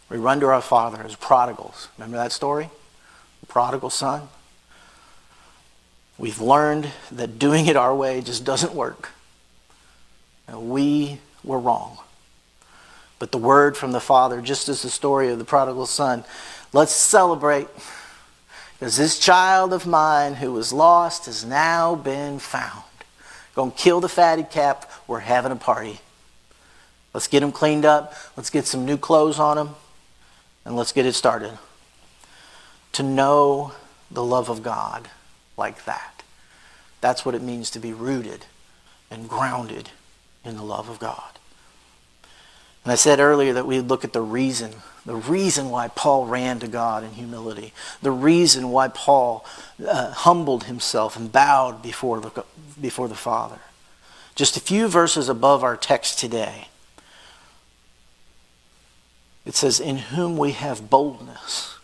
We 0.09 0.17
run 0.17 0.39
to 0.39 0.47
our 0.47 0.61
Father 0.61 1.03
as 1.03 1.15
prodigals. 1.15 1.87
Remember 1.97 2.17
that 2.17 2.31
story? 2.31 2.69
The 3.41 3.45
prodigal 3.45 3.89
son? 3.91 4.29
We've 6.17 6.41
learned 6.41 6.89
that 7.11 7.39
doing 7.39 7.67
it 7.67 7.75
our 7.75 7.95
way 7.95 8.21
just 8.21 8.43
doesn't 8.43 8.73
work. 8.73 9.09
And 10.47 10.69
we 10.69 11.19
were 11.43 11.59
wrong. 11.59 11.99
but 13.19 13.31
the 13.33 13.37
word 13.37 13.75
from 13.75 13.91
the 13.91 13.99
Father, 13.99 14.41
just 14.41 14.69
as 14.69 14.81
the 14.81 14.89
story 14.89 15.29
of 15.29 15.37
the 15.37 15.45
prodigal 15.45 15.85
son. 15.85 16.23
Let's 16.71 16.93
celebrate 16.93 17.67
because 18.79 18.95
this 18.95 19.19
child 19.19 19.73
of 19.73 19.85
mine 19.85 20.35
who 20.35 20.53
was 20.53 20.71
lost 20.71 21.25
has 21.25 21.43
now 21.43 21.95
been 21.95 22.39
found. 22.39 22.83
Gonna 23.55 23.71
kill 23.71 23.99
the 23.99 24.07
fatted 24.07 24.49
calf. 24.49 25.01
We're 25.05 25.19
having 25.19 25.51
a 25.51 25.57
party. 25.57 25.99
Let's 27.13 27.27
get 27.27 27.43
him 27.43 27.51
cleaned 27.51 27.85
up. 27.85 28.13
Let's 28.37 28.49
get 28.49 28.65
some 28.65 28.85
new 28.85 28.97
clothes 28.97 29.39
on 29.39 29.57
him. 29.57 29.69
And 30.65 30.75
let's 30.75 30.91
get 30.91 31.05
it 31.05 31.13
started. 31.13 31.57
To 32.93 33.03
know 33.03 33.73
the 34.11 34.23
love 34.23 34.49
of 34.49 34.63
God 34.63 35.09
like 35.57 35.85
that. 35.85 36.23
That's 37.01 37.25
what 37.25 37.35
it 37.35 37.41
means 37.41 37.69
to 37.71 37.79
be 37.79 37.93
rooted 37.93 38.45
and 39.09 39.29
grounded 39.29 39.89
in 40.43 40.55
the 40.57 40.63
love 40.63 40.89
of 40.89 40.99
God. 40.99 41.39
And 42.83 42.91
I 42.91 42.95
said 42.95 43.19
earlier 43.19 43.53
that 43.53 43.67
we'd 43.67 43.81
look 43.81 44.03
at 44.03 44.13
the 44.13 44.21
reason, 44.21 44.71
the 45.05 45.15
reason 45.15 45.69
why 45.69 45.89
Paul 45.89 46.27
ran 46.27 46.59
to 46.59 46.67
God 46.67 47.03
in 47.03 47.11
humility, 47.11 47.73
the 48.01 48.11
reason 48.11 48.71
why 48.71 48.87
Paul 48.87 49.45
uh, 49.85 50.11
humbled 50.11 50.65
himself 50.65 51.17
and 51.17 51.31
bowed 51.31 51.81
before 51.81 52.19
the, 52.19 52.45
before 52.79 53.07
the 53.07 53.15
Father. 53.15 53.59
Just 54.35 54.55
a 54.55 54.61
few 54.61 54.87
verses 54.87 55.27
above 55.27 55.63
our 55.63 55.75
text 55.75 56.19
today, 56.19 56.69
it 59.45 59.55
says, 59.55 59.79
In 59.79 59.97
whom 59.97 60.37
we 60.37 60.51
have 60.51 60.89
boldness 60.89 61.77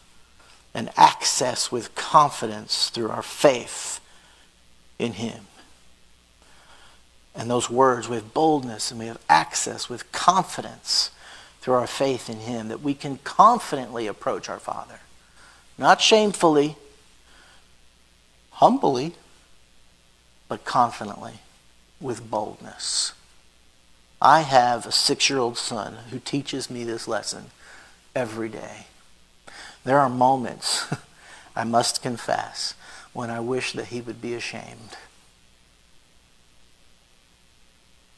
and 0.73 0.89
access 0.97 1.71
with 1.71 1.95
confidence 1.95 2.89
through 2.89 3.09
our 3.09 3.23
faith 3.23 3.99
in 4.99 5.13
him. 5.13 5.47
And 7.35 7.49
those 7.49 7.69
words, 7.69 8.07
we 8.07 8.15
have 8.15 8.33
boldness 8.33 8.91
and 8.91 8.99
we 8.99 9.07
have 9.07 9.19
access 9.29 9.89
with 9.89 10.11
confidence 10.11 11.11
through 11.65 11.73
our 11.73 11.87
faith 11.87 12.29
in 12.29 12.41
Him, 12.41 12.67
that 12.67 12.83
we 12.83 12.93
can 12.93 13.17
confidently 13.23 14.05
approach 14.05 14.49
our 14.49 14.59
Father. 14.59 14.99
Not 15.79 15.99
shamefully, 15.99 16.75
humbly, 18.51 19.15
but 20.47 20.63
confidently 20.63 21.39
with 21.99 22.29
boldness. 22.29 23.13
I 24.21 24.41
have 24.41 24.85
a 24.85 24.91
six 24.91 25.29
year 25.29 25.39
old 25.39 25.57
son 25.57 25.97
who 26.11 26.19
teaches 26.19 26.69
me 26.69 26.83
this 26.83 27.07
lesson 27.07 27.51
every 28.15 28.49
day. 28.49 28.87
There 29.83 29.99
are 29.99 30.09
moments, 30.09 30.87
I 31.55 31.63
must 31.63 32.01
confess, 32.01 32.73
when 33.13 33.29
I 33.29 33.39
wish 33.39 33.73
that 33.73 33.87
he 33.87 34.01
would 34.01 34.21
be 34.21 34.33
ashamed. 34.33 34.97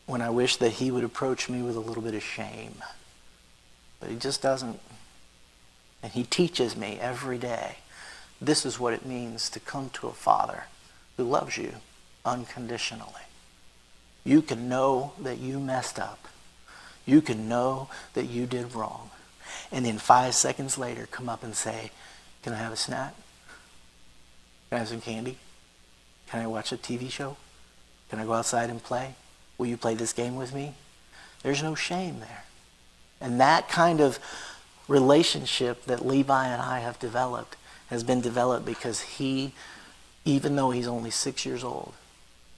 when 0.07 0.21
I 0.21 0.29
wish 0.29 0.55
that 0.55 0.71
he 0.71 0.89
would 0.89 1.03
approach 1.03 1.49
me 1.49 1.61
with 1.61 1.75
a 1.75 1.81
little 1.81 2.01
bit 2.01 2.15
of 2.15 2.23
shame. 2.23 2.75
But 3.99 4.09
he 4.09 4.15
just 4.15 4.41
doesn't. 4.41 4.79
And 6.01 6.11
he 6.13 6.23
teaches 6.23 6.75
me 6.75 6.97
every 6.99 7.37
day 7.37 7.77
this 8.39 8.65
is 8.65 8.79
what 8.79 8.93
it 8.93 9.05
means 9.05 9.49
to 9.49 9.59
come 9.59 9.89
to 9.93 10.07
a 10.07 10.13
father 10.13 10.65
who 11.17 11.23
loves 11.23 11.57
you 11.57 11.73
unconditionally. 12.23 13.26
You 14.27 14.41
can 14.41 14.67
know 14.67 15.13
that 15.21 15.37
you 15.37 15.57
messed 15.57 15.97
up. 15.97 16.27
You 17.05 17.21
can 17.21 17.47
know 17.47 17.87
that 18.13 18.25
you 18.25 18.45
did 18.45 18.75
wrong. 18.75 19.09
And 19.71 19.85
then 19.85 19.99
five 19.99 20.35
seconds 20.35 20.77
later, 20.77 21.07
come 21.09 21.29
up 21.29 21.45
and 21.45 21.55
say, 21.55 21.91
Can 22.43 22.51
I 22.51 22.57
have 22.57 22.73
a 22.73 22.75
snack? 22.75 23.15
Can 24.67 24.75
I 24.75 24.79
have 24.79 24.89
some 24.89 24.99
candy? 24.99 25.37
Can 26.29 26.41
I 26.41 26.47
watch 26.47 26.73
a 26.73 26.77
TV 26.77 27.09
show? 27.09 27.37
Can 28.09 28.19
I 28.19 28.25
go 28.25 28.33
outside 28.33 28.69
and 28.69 28.83
play? 28.83 29.15
Will 29.57 29.67
you 29.67 29.77
play 29.77 29.95
this 29.95 30.11
game 30.11 30.35
with 30.35 30.53
me? 30.53 30.73
There's 31.41 31.63
no 31.63 31.73
shame 31.73 32.19
there. 32.19 32.43
And 33.21 33.39
that 33.39 33.69
kind 33.69 34.01
of 34.01 34.19
relationship 34.89 35.85
that 35.85 36.05
Levi 36.05 36.47
and 36.47 36.61
I 36.61 36.79
have 36.79 36.99
developed 36.99 37.55
has 37.87 38.03
been 38.03 38.19
developed 38.19 38.65
because 38.65 38.99
he, 38.99 39.53
even 40.25 40.57
though 40.57 40.71
he's 40.71 40.85
only 40.85 41.11
six 41.11 41.45
years 41.45 41.63
old, 41.63 41.93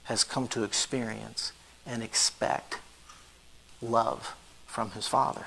has 0.04 0.24
come 0.24 0.48
to 0.48 0.64
experience 0.64 1.52
and 1.86 2.02
expect 2.02 2.78
love 3.82 4.34
from 4.66 4.92
his 4.92 5.06
father. 5.06 5.46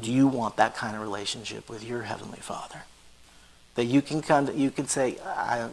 Do 0.00 0.12
you 0.12 0.26
want 0.26 0.56
that 0.56 0.74
kind 0.74 0.96
of 0.96 1.02
relationship 1.02 1.68
with 1.68 1.84
your 1.84 2.02
heavenly 2.02 2.40
father? 2.40 2.82
That 3.74 3.84
you 3.84 4.02
can 4.02 4.22
come 4.22 4.46
to, 4.46 4.54
you 4.54 4.70
can 4.70 4.86
say, 4.86 5.18
I, 5.24 5.68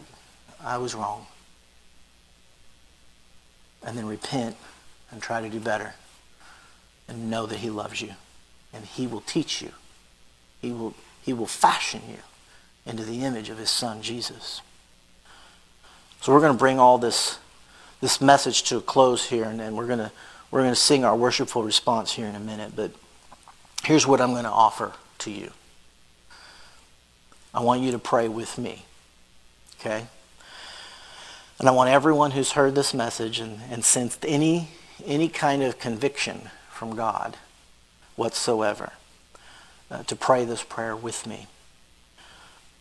I 0.63 0.77
was 0.77 0.95
wrong 0.95 1.27
and 3.83 3.97
then 3.97 4.05
repent 4.05 4.55
and 5.11 5.21
try 5.21 5.41
to 5.41 5.49
do 5.49 5.59
better 5.59 5.93
and 7.07 7.29
know 7.29 7.45
that 7.45 7.59
he 7.59 7.69
loves 7.69 8.01
you 8.01 8.13
and 8.73 8.85
he 8.85 9.07
will 9.07 9.21
teach 9.21 9.61
you 9.61 9.71
he 10.61 10.71
will 10.71 10.93
he 11.21 11.33
will 11.33 11.45
fashion 11.47 12.01
you 12.09 12.17
into 12.85 13.03
the 13.03 13.23
image 13.23 13.49
of 13.49 13.57
his 13.57 13.69
son 13.69 14.01
jesus 14.01 14.61
so 16.21 16.31
we're 16.31 16.39
going 16.41 16.53
to 16.53 16.57
bring 16.59 16.79
all 16.79 16.97
this 16.97 17.39
this 18.01 18.21
message 18.21 18.63
to 18.63 18.77
a 18.77 18.81
close 18.81 19.27
here 19.27 19.45
and 19.45 19.59
then 19.59 19.75
we're 19.75 19.87
going 19.87 20.09
we're 20.51 20.61
going 20.61 20.71
to 20.71 20.75
sing 20.75 21.03
our 21.05 21.15
worshipful 21.15 21.63
response 21.63 22.13
here 22.13 22.27
in 22.27 22.35
a 22.35 22.39
minute 22.39 22.73
but 22.75 22.91
here's 23.83 24.07
what 24.07 24.21
i'm 24.21 24.31
going 24.31 24.43
to 24.43 24.49
offer 24.49 24.93
to 25.17 25.31
you 25.31 25.51
i 27.53 27.61
want 27.61 27.81
you 27.81 27.91
to 27.91 27.99
pray 27.99 28.27
with 28.27 28.57
me 28.57 28.85
okay 29.79 30.07
and 31.59 31.67
I 31.67 31.71
want 31.71 31.89
everyone 31.89 32.31
who's 32.31 32.53
heard 32.53 32.73
this 32.73 32.93
message 32.93 33.41
and, 33.41 33.59
and 33.69 33.83
sensed 33.83 34.25
any, 34.25 34.69
any 35.05 35.27
kind 35.27 35.61
of 35.61 35.77
conviction 35.77 36.49
from 36.69 36.95
God 36.95 37.35
whatsoever 38.15 38.93
uh, 39.91 40.03
to 40.03 40.15
pray 40.15 40.45
this 40.45 40.63
prayer 40.63 40.95
with 40.95 41.27
me. 41.27 41.47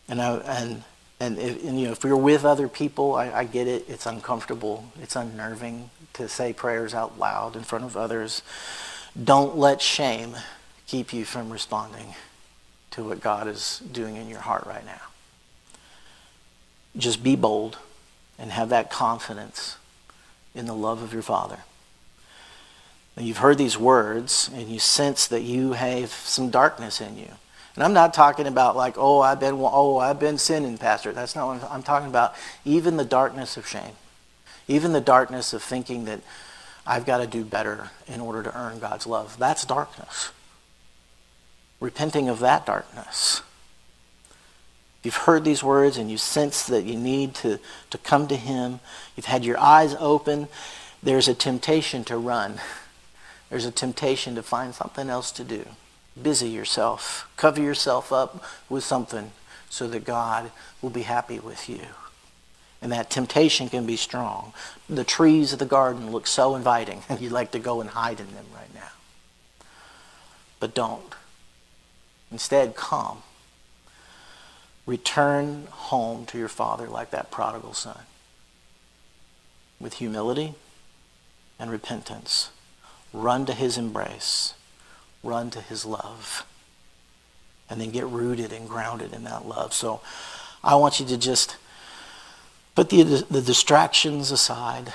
And, 0.09 0.23
I, 0.23 0.37
and, 0.37 0.85
and, 1.21 1.39
if, 1.39 1.65
and, 1.65 1.81
you 1.81 1.87
know, 1.87 1.93
if 1.93 2.05
you're 2.05 2.17
with 2.17 2.45
other 2.45 2.69
people, 2.69 3.15
I, 3.15 3.31
I 3.31 3.45
get 3.45 3.67
it. 3.67 3.85
It's 3.89 4.07
uncomfortable. 4.07 4.93
It's 5.03 5.17
unnerving 5.17 5.91
to 6.15 6.29
say 6.29 6.53
prayers 6.53 6.95
out 6.95 7.19
loud 7.19 7.57
in 7.57 7.65
front 7.65 7.85
of 7.85 7.97
others. 7.97 8.43
Don't 9.23 9.57
let 9.57 9.83
shame 9.83 10.37
keep 10.87 11.13
you 11.13 11.25
from 11.25 11.51
responding 11.51 12.15
to 12.93 13.05
what 13.05 13.21
God 13.21 13.49
is 13.49 13.83
doing 13.91 14.17
in 14.17 14.29
your 14.29 14.41
heart 14.41 14.65
right 14.67 14.85
now. 14.85 15.01
Just 16.97 17.23
be 17.23 17.37
bold 17.37 17.79
and 18.39 18.53
have 18.53 18.69
that 18.69 18.91
confidence 18.91 19.77
in 20.55 20.67
the 20.67 20.75
love 20.75 21.03
of 21.03 21.13
your 21.13 21.23
Father. 21.23 21.59
And 23.17 23.27
you've 23.27 23.39
heard 23.39 23.59
these 23.59 23.77
words 23.77 24.49
and 24.55 24.69
you 24.69 24.79
sense 24.79 25.27
that 25.27 25.43
you 25.43 25.73
have 25.73 26.11
some 26.11 26.51
darkness 26.51 27.01
in 27.01 27.19
you. 27.19 27.33
And 27.79 27.85
I'm 27.85 27.93
not 27.93 28.13
talking 28.13 28.49
about 28.49 28.75
like, 28.75 28.95
oh, 28.99 29.21
I've 29.21 29.39
been, 29.39 29.55
oh, 29.57 29.99
I've 29.99 30.19
been 30.19 30.37
sinning, 30.37 30.79
Pastor. 30.79 31.13
That's 31.13 31.37
not 31.37 31.47
what 31.47 31.63
I'm, 31.63 31.75
I'm 31.75 31.83
talking 31.85 32.09
about. 32.09 32.35
Even 32.65 32.97
the 32.97 33.05
darkness 33.05 33.57
of 33.57 33.69
shame, 33.69 33.93
even 34.67 34.93
the 34.93 35.01
darkness 35.01 35.53
of 35.53 35.63
thinking 35.63 36.05
that 36.07 36.19
I've 36.85 37.07
got 37.07 37.19
to 37.19 37.27
do 37.29 37.45
better 37.45 37.91
in 38.09 38.21
order 38.21 38.43
to 38.43 38.59
earn 38.59 38.81
God's 38.81 39.07
love. 39.07 39.39
That's 39.39 39.65
darkness. 39.65 40.33
Repenting 41.79 42.29
of 42.29 42.41
that 42.41 42.67
darkness 42.67 43.43
If 44.99 45.05
you've 45.05 45.15
heard 45.15 45.45
these 45.45 45.63
words 45.63 45.99
and 45.99 46.11
you 46.11 46.19
sense 46.19 46.67
that 46.67 46.83
you 46.83 46.97
need 46.97 47.37
to, 47.37 47.61
to 47.91 47.99
come 47.99 48.27
to 48.27 48.35
Him, 48.35 48.81
you've 49.15 49.27
had 49.27 49.45
your 49.45 49.57
eyes 49.57 49.95
open, 50.01 50.49
there's 51.01 51.29
a 51.29 51.35
temptation 51.35 52.03
to 52.07 52.17
run. 52.17 52.55
There's 53.51 53.67
a 53.67 53.71
temptation 53.71 54.35
to 54.35 54.43
find 54.43 54.75
something 54.75 55.09
else 55.09 55.31
to 55.31 55.45
do. 55.45 55.65
Busy 56.23 56.49
yourself. 56.49 57.29
Cover 57.37 57.61
yourself 57.61 58.13
up 58.13 58.43
with 58.69 58.85
something 58.85 59.33
so 59.71 59.87
that 59.89 60.05
God 60.05 60.51
will 60.83 60.91
be 60.91 61.03
happy 61.03 61.39
with 61.39 61.69
you. 61.69 61.81
And 62.81 62.93
that 62.93 63.11
temptation 63.11 63.69
can 63.69 63.87
be 63.87 63.97
strong. 63.97 64.53
The 64.89 65.05
trees 65.05 65.53
of 65.53 65.59
the 65.59 65.67
garden 65.67 66.11
look 66.11 66.27
so 66.27 66.55
inviting, 66.55 67.03
and 67.09 67.21
you'd 67.21 67.33
like 67.33 67.51
to 67.53 67.59
go 67.59 67.81
and 67.81 67.91
hide 67.91 68.21
in 68.21 68.35
them 68.35 68.47
right 68.55 68.73
now. 68.75 68.91
But 70.61 70.75
don't. 70.75 71.15
Instead, 72.31 72.77
come 72.77 73.23
Return 74.89 75.69
home 75.71 76.25
to 76.25 76.39
your 76.39 76.49
father 76.49 76.87
like 76.87 77.11
that 77.11 77.31
prodigal 77.31 77.75
son 77.75 78.05
with 79.79 79.93
humility 79.93 80.55
and 81.59 81.71
repentance. 81.71 82.49
Run 83.13 83.45
to 83.45 83.53
his 83.53 83.77
embrace. 83.77 84.55
Run 85.23 85.51
to 85.51 85.61
his 85.61 85.85
love. 85.85 86.47
And 87.71 87.81
then 87.81 87.91
get 87.91 88.07
rooted 88.07 88.53
and 88.53 88.69
grounded 88.69 89.13
in 89.13 89.25
that 89.25 89.47
love. 89.47 89.75
So 89.75 90.01
I 90.65 90.75
want 90.77 91.01
you 91.01 91.07
to 91.07 91.19
just 91.19 91.57
put 92.75 92.91
the, 92.91 93.03
the 93.03 93.43
distractions 93.43 94.31
aside. 94.31 94.93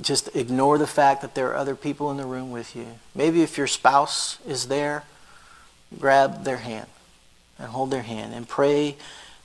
Just 0.00 0.34
ignore 0.34 0.78
the 0.78 0.86
fact 0.86 1.22
that 1.22 1.34
there 1.34 1.48
are 1.48 1.56
other 1.56 1.76
people 1.76 2.10
in 2.10 2.16
the 2.16 2.26
room 2.26 2.50
with 2.50 2.74
you. 2.74 2.86
Maybe 3.14 3.42
if 3.42 3.56
your 3.56 3.66
spouse 3.66 4.38
is 4.46 4.68
there, 4.68 5.04
grab 5.98 6.44
their 6.44 6.58
hand 6.58 6.88
and 7.58 7.68
hold 7.68 7.90
their 7.90 8.02
hand 8.02 8.34
and 8.34 8.48
pray 8.48 8.96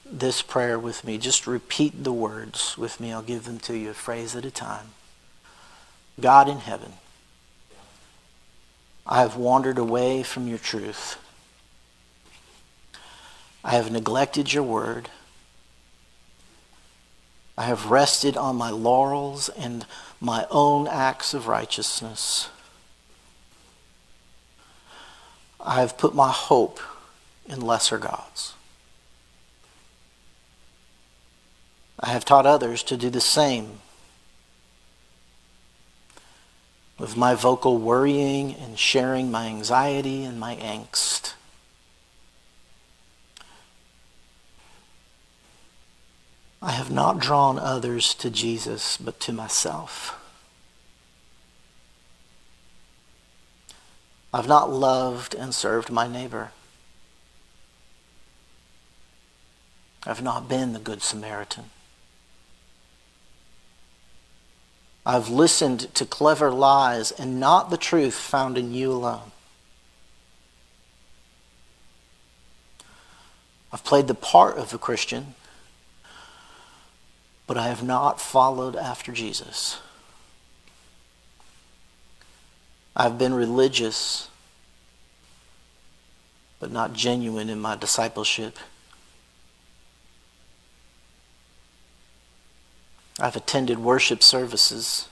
this 0.05 0.41
prayer 0.41 0.77
with 0.77 1.05
me. 1.05 1.17
Just 1.17 1.47
repeat 1.47 2.03
the 2.03 2.11
words 2.11 2.77
with 2.77 2.99
me. 2.99 3.13
I'll 3.13 3.21
give 3.21 3.45
them 3.45 3.59
to 3.59 3.77
you 3.77 3.91
a 3.91 3.93
phrase 3.93 4.35
at 4.35 4.43
a 4.43 4.51
time. 4.51 4.87
God 6.19 6.49
in 6.49 6.57
heaven, 6.57 6.93
I 9.05 9.21
have 9.21 9.35
wandered 9.35 9.77
away 9.77 10.23
from 10.23 10.47
your 10.47 10.57
truth. 10.57 11.17
I 13.63 13.71
have 13.71 13.91
neglected 13.91 14.53
your 14.53 14.63
word. 14.63 15.09
I 17.57 17.63
have 17.65 17.91
rested 17.91 18.37
on 18.37 18.55
my 18.55 18.69
laurels 18.69 19.49
and 19.49 19.85
my 20.19 20.47
own 20.49 20.87
acts 20.87 21.33
of 21.33 21.47
righteousness. 21.47 22.49
I 25.59 25.81
have 25.81 25.97
put 25.97 26.15
my 26.15 26.31
hope 26.31 26.79
in 27.45 27.61
lesser 27.61 27.97
gods. 27.97 28.53
I 31.99 32.09
have 32.09 32.25
taught 32.25 32.47
others 32.47 32.81
to 32.83 32.97
do 32.97 33.11
the 33.11 33.21
same. 33.21 33.79
With 37.01 37.17
my 37.17 37.33
vocal 37.33 37.79
worrying 37.79 38.53
and 38.53 38.77
sharing 38.77 39.31
my 39.31 39.47
anxiety 39.47 40.23
and 40.23 40.39
my 40.39 40.55
angst. 40.57 41.33
I 46.61 46.73
have 46.73 46.91
not 46.91 47.17
drawn 47.17 47.57
others 47.57 48.13
to 48.13 48.29
Jesus, 48.29 48.97
but 48.97 49.19
to 49.21 49.33
myself. 49.33 50.15
I've 54.31 54.47
not 54.47 54.69
loved 54.71 55.33
and 55.33 55.55
served 55.55 55.89
my 55.89 56.07
neighbor. 56.07 56.51
I've 60.05 60.21
not 60.21 60.47
been 60.47 60.73
the 60.73 60.79
Good 60.79 61.01
Samaritan. 61.01 61.71
I've 65.05 65.29
listened 65.29 65.93
to 65.95 66.05
clever 66.05 66.51
lies 66.51 67.11
and 67.11 67.39
not 67.39 67.69
the 67.69 67.77
truth 67.77 68.13
found 68.13 68.57
in 68.57 68.73
you 68.73 68.91
alone. 68.91 69.31
I've 73.73 73.83
played 73.83 74.07
the 74.07 74.13
part 74.13 74.57
of 74.57 74.73
a 74.73 74.77
Christian 74.77 75.35
but 77.51 77.57
I 77.57 77.67
have 77.67 77.83
not 77.83 78.21
followed 78.21 78.77
after 78.77 79.11
Jesus. 79.11 79.81
I've 82.95 83.17
been 83.17 83.33
religious, 83.33 84.29
but 86.61 86.71
not 86.71 86.93
genuine 86.93 87.49
in 87.49 87.59
my 87.59 87.75
discipleship. 87.75 88.57
I've 93.21 93.35
attended 93.35 93.77
worship 93.77 94.23
services, 94.23 95.07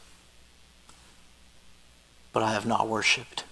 but 2.34 2.42
I 2.42 2.54
have 2.54 2.66
not 2.66 2.88
worshiped. 2.88 3.44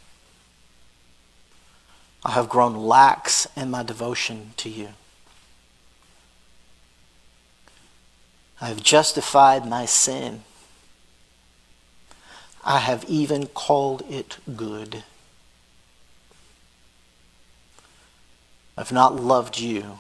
I 2.26 2.32
have 2.32 2.50
grown 2.50 2.76
lax 2.76 3.48
in 3.56 3.70
my 3.70 3.84
devotion 3.84 4.54
to 4.58 4.70
you. 4.70 4.90
I 8.60 8.70
have 8.70 8.82
justified 8.82 9.68
my 9.68 9.86
sin. 9.86 10.42
I 12.66 12.80
have 12.80 13.06
even 13.08 13.46
called 13.46 14.04
it 14.10 14.40
good. 14.56 15.04
I've 18.76 18.92
not 18.92 19.16
loved 19.16 19.60
you. 19.60 20.00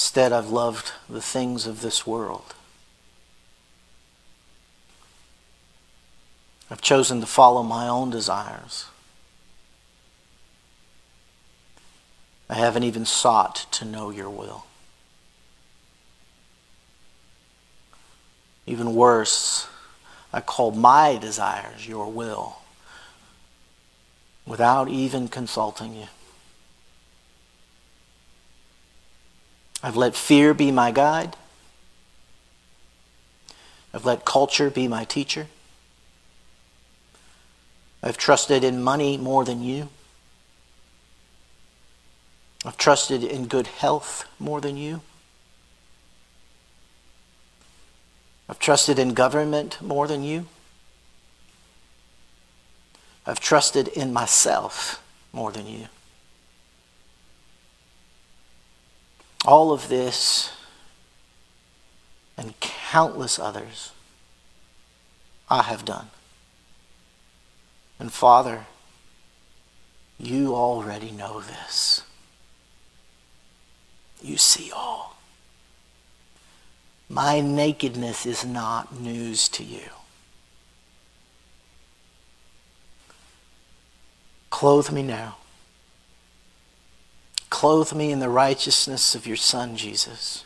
Instead, 0.00 0.32
I've 0.32 0.48
loved 0.48 0.92
the 1.10 1.20
things 1.20 1.66
of 1.66 1.82
this 1.82 2.06
world. 2.06 2.54
I've 6.70 6.80
chosen 6.80 7.20
to 7.20 7.26
follow 7.26 7.62
my 7.62 7.86
own 7.86 8.08
desires. 8.08 8.86
I 12.48 12.54
haven't 12.54 12.84
even 12.84 13.04
sought 13.04 13.66
to 13.72 13.84
know 13.84 14.08
your 14.08 14.30
will. 14.30 14.64
Even 18.66 18.94
worse, 18.94 19.68
I 20.32 20.40
call 20.40 20.70
my 20.70 21.18
desires 21.18 21.86
your 21.86 22.10
will 22.10 22.56
without 24.46 24.88
even 24.88 25.28
consulting 25.28 25.94
you. 25.94 26.06
I've 29.82 29.96
let 29.96 30.14
fear 30.14 30.52
be 30.54 30.70
my 30.70 30.90
guide. 30.90 31.36
I've 33.92 34.04
let 34.04 34.24
culture 34.24 34.70
be 34.70 34.88
my 34.88 35.04
teacher. 35.04 35.46
I've 38.02 38.16
trusted 38.16 38.64
in 38.64 38.82
money 38.82 39.16
more 39.16 39.44
than 39.44 39.62
you. 39.62 39.88
I've 42.64 42.76
trusted 42.76 43.24
in 43.24 43.46
good 43.46 43.66
health 43.66 44.26
more 44.38 44.60
than 44.60 44.76
you. 44.76 45.00
I've 48.48 48.58
trusted 48.58 48.98
in 48.98 49.14
government 49.14 49.80
more 49.80 50.06
than 50.06 50.22
you. 50.22 50.46
I've 53.26 53.40
trusted 53.40 53.88
in 53.88 54.12
myself 54.12 55.02
more 55.32 55.52
than 55.52 55.66
you. 55.66 55.86
All 59.46 59.72
of 59.72 59.88
this 59.88 60.52
and 62.36 62.58
countless 62.60 63.38
others 63.38 63.92
I 65.48 65.62
have 65.62 65.84
done. 65.84 66.10
And 67.98 68.12
Father, 68.12 68.66
you 70.18 70.54
already 70.54 71.10
know 71.10 71.40
this. 71.40 72.02
You 74.22 74.36
see 74.36 74.70
all. 74.70 75.16
My 77.08 77.40
nakedness 77.40 78.24
is 78.24 78.44
not 78.44 79.00
news 79.00 79.48
to 79.48 79.64
you. 79.64 79.88
Clothe 84.50 84.92
me 84.92 85.02
now. 85.02 85.36
Clothe 87.50 87.92
me 87.92 88.12
in 88.12 88.20
the 88.20 88.28
righteousness 88.28 89.14
of 89.14 89.26
your 89.26 89.36
Son, 89.36 89.76
Jesus. 89.76 90.44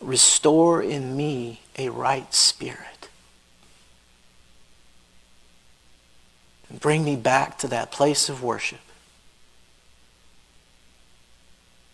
Restore 0.00 0.82
in 0.82 1.16
me 1.16 1.60
a 1.76 1.88
right 1.88 2.32
spirit. 2.32 3.08
And 6.70 6.80
bring 6.80 7.04
me 7.04 7.16
back 7.16 7.58
to 7.58 7.68
that 7.68 7.90
place 7.90 8.28
of 8.28 8.42
worship 8.42 8.80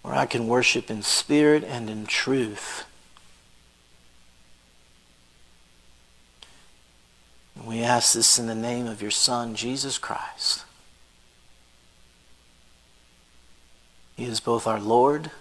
where 0.03 0.15
I 0.15 0.27
can 0.27 0.49
worship 0.49 0.91
in 0.91 1.03
spirit 1.03 1.65
and 1.65 1.89
in 1.89 2.07
truth. 2.07 2.85
we 7.65 7.83
ask 7.83 8.15
this 8.15 8.39
in 8.39 8.47
the 8.49 8.55
name 8.55 8.87
of 8.87 9.01
your 9.01 9.11
Son, 9.11 9.55
Jesus 9.55 9.97
Christ. 9.97 10.65
He 14.23 14.29
is 14.29 14.39
both 14.39 14.69
our 14.69 14.79
Lord 14.79 15.33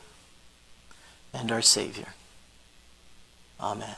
and 1.36 1.52
our 1.52 1.62
Savior. 1.62 2.16
Amen. 3.60 3.96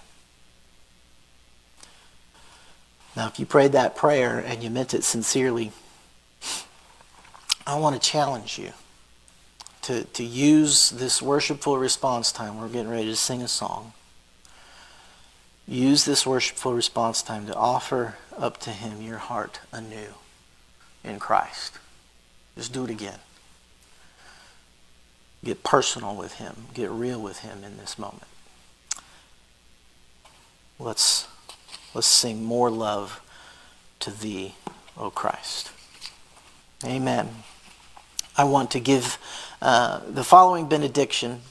Now, 3.15 3.27
if 3.27 3.39
you 3.39 3.45
prayed 3.45 3.71
that 3.71 3.95
prayer 3.95 4.39
and 4.39 4.61
you 4.61 4.69
meant 4.69 4.93
it 4.93 5.05
sincerely, 5.05 5.71
I 7.65 7.79
want 7.79 7.95
to 7.95 8.09
challenge 8.09 8.59
you 8.59 8.73
to, 9.84 10.03
to 10.03 10.21
use 10.21 10.89
this 10.89 11.21
worshipful 11.21 11.77
response 11.77 12.34
time. 12.34 12.59
We're 12.59 12.67
getting 12.67 12.91
ready 12.91 13.05
to 13.05 13.15
sing 13.15 13.41
a 13.41 13.47
song. 13.47 13.93
Use 15.65 16.03
this 16.03 16.27
worshipful 16.27 16.73
response 16.73 17.23
time 17.23 17.47
to 17.47 17.55
offer 17.55 18.17
up 18.38 18.57
to 18.57 18.71
Him 18.71 19.01
your 19.01 19.19
heart 19.19 19.61
anew 19.71 20.15
in 21.05 21.19
Christ. 21.19 21.79
Just 22.57 22.73
do 22.73 22.84
it 22.84 22.89
again. 22.89 23.19
Get 25.43 25.63
personal 25.63 26.15
with 26.15 26.35
Him. 26.35 26.67
Get 26.73 26.89
real 26.89 27.19
with 27.19 27.39
Him 27.39 27.63
in 27.63 27.77
this 27.77 27.99
moment. 27.99 28.23
Let's, 30.79 31.27
let's 31.93 32.07
sing 32.07 32.43
more 32.43 32.69
love 32.69 33.21
to 33.99 34.11
Thee, 34.11 34.55
O 34.97 35.09
Christ. 35.09 35.71
Amen. 36.85 37.29
I 38.35 38.45
want 38.45 38.71
to 38.71 38.79
give 38.79 39.17
uh, 39.61 40.01
the 40.07 40.23
following 40.23 40.67
benediction, 40.67 41.41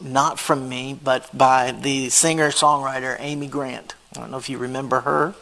not 0.00 0.38
from 0.38 0.68
me, 0.68 0.98
but 1.02 1.36
by 1.36 1.72
the 1.72 2.08
singer 2.10 2.50
songwriter 2.50 3.16
Amy 3.18 3.46
Grant. 3.46 3.94
I 4.14 4.20
don't 4.20 4.30
know 4.30 4.38
if 4.38 4.50
you 4.50 4.58
remember 4.58 5.00
her. 5.00 5.34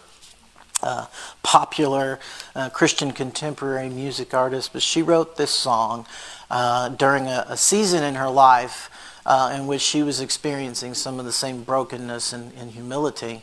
Popular 1.42 2.18
uh, 2.54 2.68
Christian 2.70 3.12
contemporary 3.12 3.88
music 3.88 4.34
artist, 4.34 4.72
but 4.72 4.82
she 4.82 5.02
wrote 5.02 5.36
this 5.36 5.50
song 5.50 6.06
uh, 6.50 6.88
during 6.88 7.26
a, 7.26 7.44
a, 7.48 7.56
season 7.56 8.02
in 8.02 8.14
her 8.14 8.28
life 8.28 8.90
uh, 9.26 9.52
in 9.54 9.66
which 9.66 9.80
she 9.80 10.02
was 10.02 10.20
experiencing 10.20 10.94
some 10.94 11.18
of 11.18 11.24
the 11.24 11.32
same 11.32 11.62
brokenness 11.62 12.32
and, 12.32 12.52
and 12.54 12.72
humility 12.72 13.42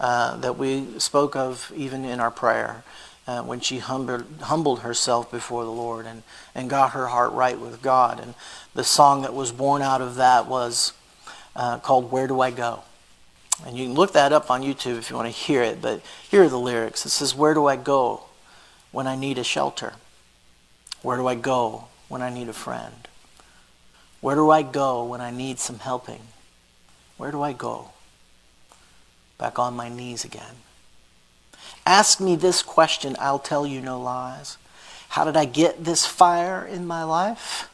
uh, 0.00 0.36
that 0.36 0.56
we 0.56 0.98
spoke 0.98 1.34
of 1.34 1.72
even 1.74 2.04
in 2.04 2.20
our 2.20 2.30
prayer 2.30 2.84
uh, 3.26 3.42
when 3.42 3.60
she 3.60 3.78
humbled, 3.78 4.24
humbled 4.42 4.80
herself 4.80 5.30
before 5.30 5.64
the 5.64 5.70
Lord 5.70 6.06
and, 6.06 6.22
and 6.54 6.70
got 6.70 6.92
her 6.92 7.08
heart 7.08 7.32
right 7.32 7.58
with 7.58 7.82
God. 7.82 8.20
And 8.20 8.34
the 8.74 8.84
song 8.84 9.22
that 9.22 9.34
was 9.34 9.50
born 9.50 9.82
out 9.82 10.00
of 10.00 10.16
that 10.16 10.46
was 10.46 10.92
called 11.54 12.12
Where 12.12 12.26
Do 12.26 12.40
I 12.40 12.50
Go? 12.50 12.84
And 13.66 13.76
you 13.76 13.86
can 13.86 13.94
look 13.94 14.12
that 14.12 14.32
up 14.32 14.50
on 14.50 14.62
YouTube 14.62 14.98
if 14.98 15.10
you 15.10 15.16
want 15.16 15.26
to 15.26 15.32
hear 15.32 15.62
it, 15.62 15.80
but 15.80 16.00
here 16.28 16.42
are 16.42 16.48
the 16.48 16.58
lyrics. 16.58 17.06
It 17.06 17.10
says, 17.10 17.34
Where 17.34 17.54
do 17.54 17.66
I 17.66 17.76
go 17.76 18.24
when 18.90 19.06
I 19.06 19.14
need 19.14 19.38
a 19.38 19.44
shelter? 19.44 19.94
Where 21.02 21.16
do 21.16 21.26
I 21.26 21.34
go 21.34 21.86
when 22.08 22.22
I 22.22 22.30
need 22.30 22.48
a 22.48 22.54
friend? 22.54 23.08
Where 24.20 24.34
do 24.34 24.50
I 24.50 24.62
go 24.62 25.04
when 25.04 25.20
I 25.20 25.30
need 25.30 25.58
some 25.58 25.78
helping? 25.78 26.22
Where 27.16 27.30
do 27.30 27.42
I 27.42 27.52
go? 27.52 27.90
Back 29.38 29.58
on 29.58 29.74
my 29.74 29.88
knees 29.88 30.24
again. 30.24 30.56
Ask 31.86 32.20
me 32.20 32.34
this 32.34 32.62
question, 32.62 33.16
I'll 33.18 33.38
tell 33.38 33.66
you 33.66 33.80
no 33.80 34.00
lies. 34.00 34.56
How 35.10 35.24
did 35.24 35.36
I 35.36 35.44
get 35.44 35.84
this 35.84 36.06
fire 36.06 36.64
in 36.64 36.86
my 36.86 37.04
life? 37.04 37.70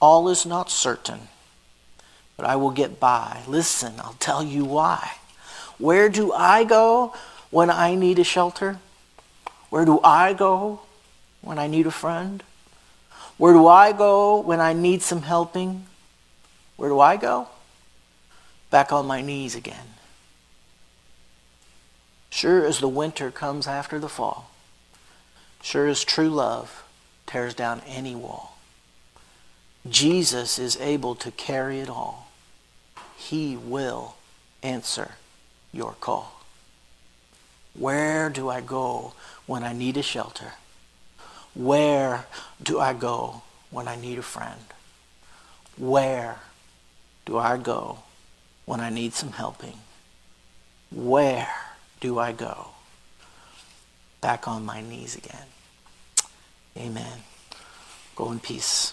All 0.00 0.28
is 0.28 0.44
not 0.44 0.70
certain, 0.70 1.28
but 2.36 2.46
I 2.46 2.56
will 2.56 2.70
get 2.70 2.98
by. 2.98 3.42
Listen, 3.46 3.94
I'll 3.98 4.16
tell 4.18 4.42
you 4.42 4.64
why. 4.64 5.12
Where 5.78 6.08
do 6.08 6.32
I 6.32 6.64
go 6.64 7.14
when 7.50 7.70
I 7.70 7.94
need 7.94 8.18
a 8.18 8.24
shelter? 8.24 8.78
Where 9.70 9.84
do 9.84 10.00
I 10.02 10.32
go 10.32 10.80
when 11.40 11.58
I 11.58 11.66
need 11.66 11.86
a 11.86 11.90
friend? 11.90 12.42
Where 13.38 13.52
do 13.52 13.66
I 13.66 13.92
go 13.92 14.40
when 14.40 14.60
I 14.60 14.72
need 14.72 15.02
some 15.02 15.22
helping? 15.22 15.86
Where 16.76 16.88
do 16.88 17.00
I 17.00 17.16
go? 17.16 17.48
Back 18.70 18.92
on 18.92 19.06
my 19.06 19.20
knees 19.20 19.54
again. 19.54 19.94
Sure 22.30 22.64
as 22.64 22.80
the 22.80 22.88
winter 22.88 23.30
comes 23.30 23.66
after 23.66 23.98
the 23.98 24.08
fall, 24.08 24.50
sure 25.60 25.86
as 25.86 26.02
true 26.02 26.30
love 26.30 26.82
tears 27.26 27.52
down 27.52 27.82
any 27.86 28.14
wall, 28.14 28.51
Jesus 29.88 30.58
is 30.58 30.76
able 30.80 31.14
to 31.16 31.30
carry 31.30 31.80
it 31.80 31.90
all. 31.90 32.28
He 33.16 33.56
will 33.56 34.16
answer 34.62 35.12
your 35.72 35.92
call. 36.00 36.40
Where 37.74 38.30
do 38.30 38.48
I 38.48 38.60
go 38.60 39.14
when 39.46 39.64
I 39.64 39.72
need 39.72 39.96
a 39.96 40.02
shelter? 40.02 40.52
Where 41.54 42.26
do 42.62 42.78
I 42.78 42.92
go 42.92 43.42
when 43.70 43.88
I 43.88 43.96
need 43.96 44.18
a 44.18 44.22
friend? 44.22 44.60
Where 45.76 46.36
do 47.24 47.38
I 47.38 47.56
go 47.56 47.98
when 48.66 48.80
I 48.80 48.90
need 48.90 49.14
some 49.14 49.32
helping? 49.32 49.78
Where 50.90 51.48
do 52.00 52.18
I 52.18 52.32
go? 52.32 52.68
Back 54.20 54.46
on 54.46 54.64
my 54.64 54.80
knees 54.80 55.16
again. 55.16 55.46
Amen. 56.76 57.24
Go 58.14 58.30
in 58.30 58.38
peace. 58.38 58.92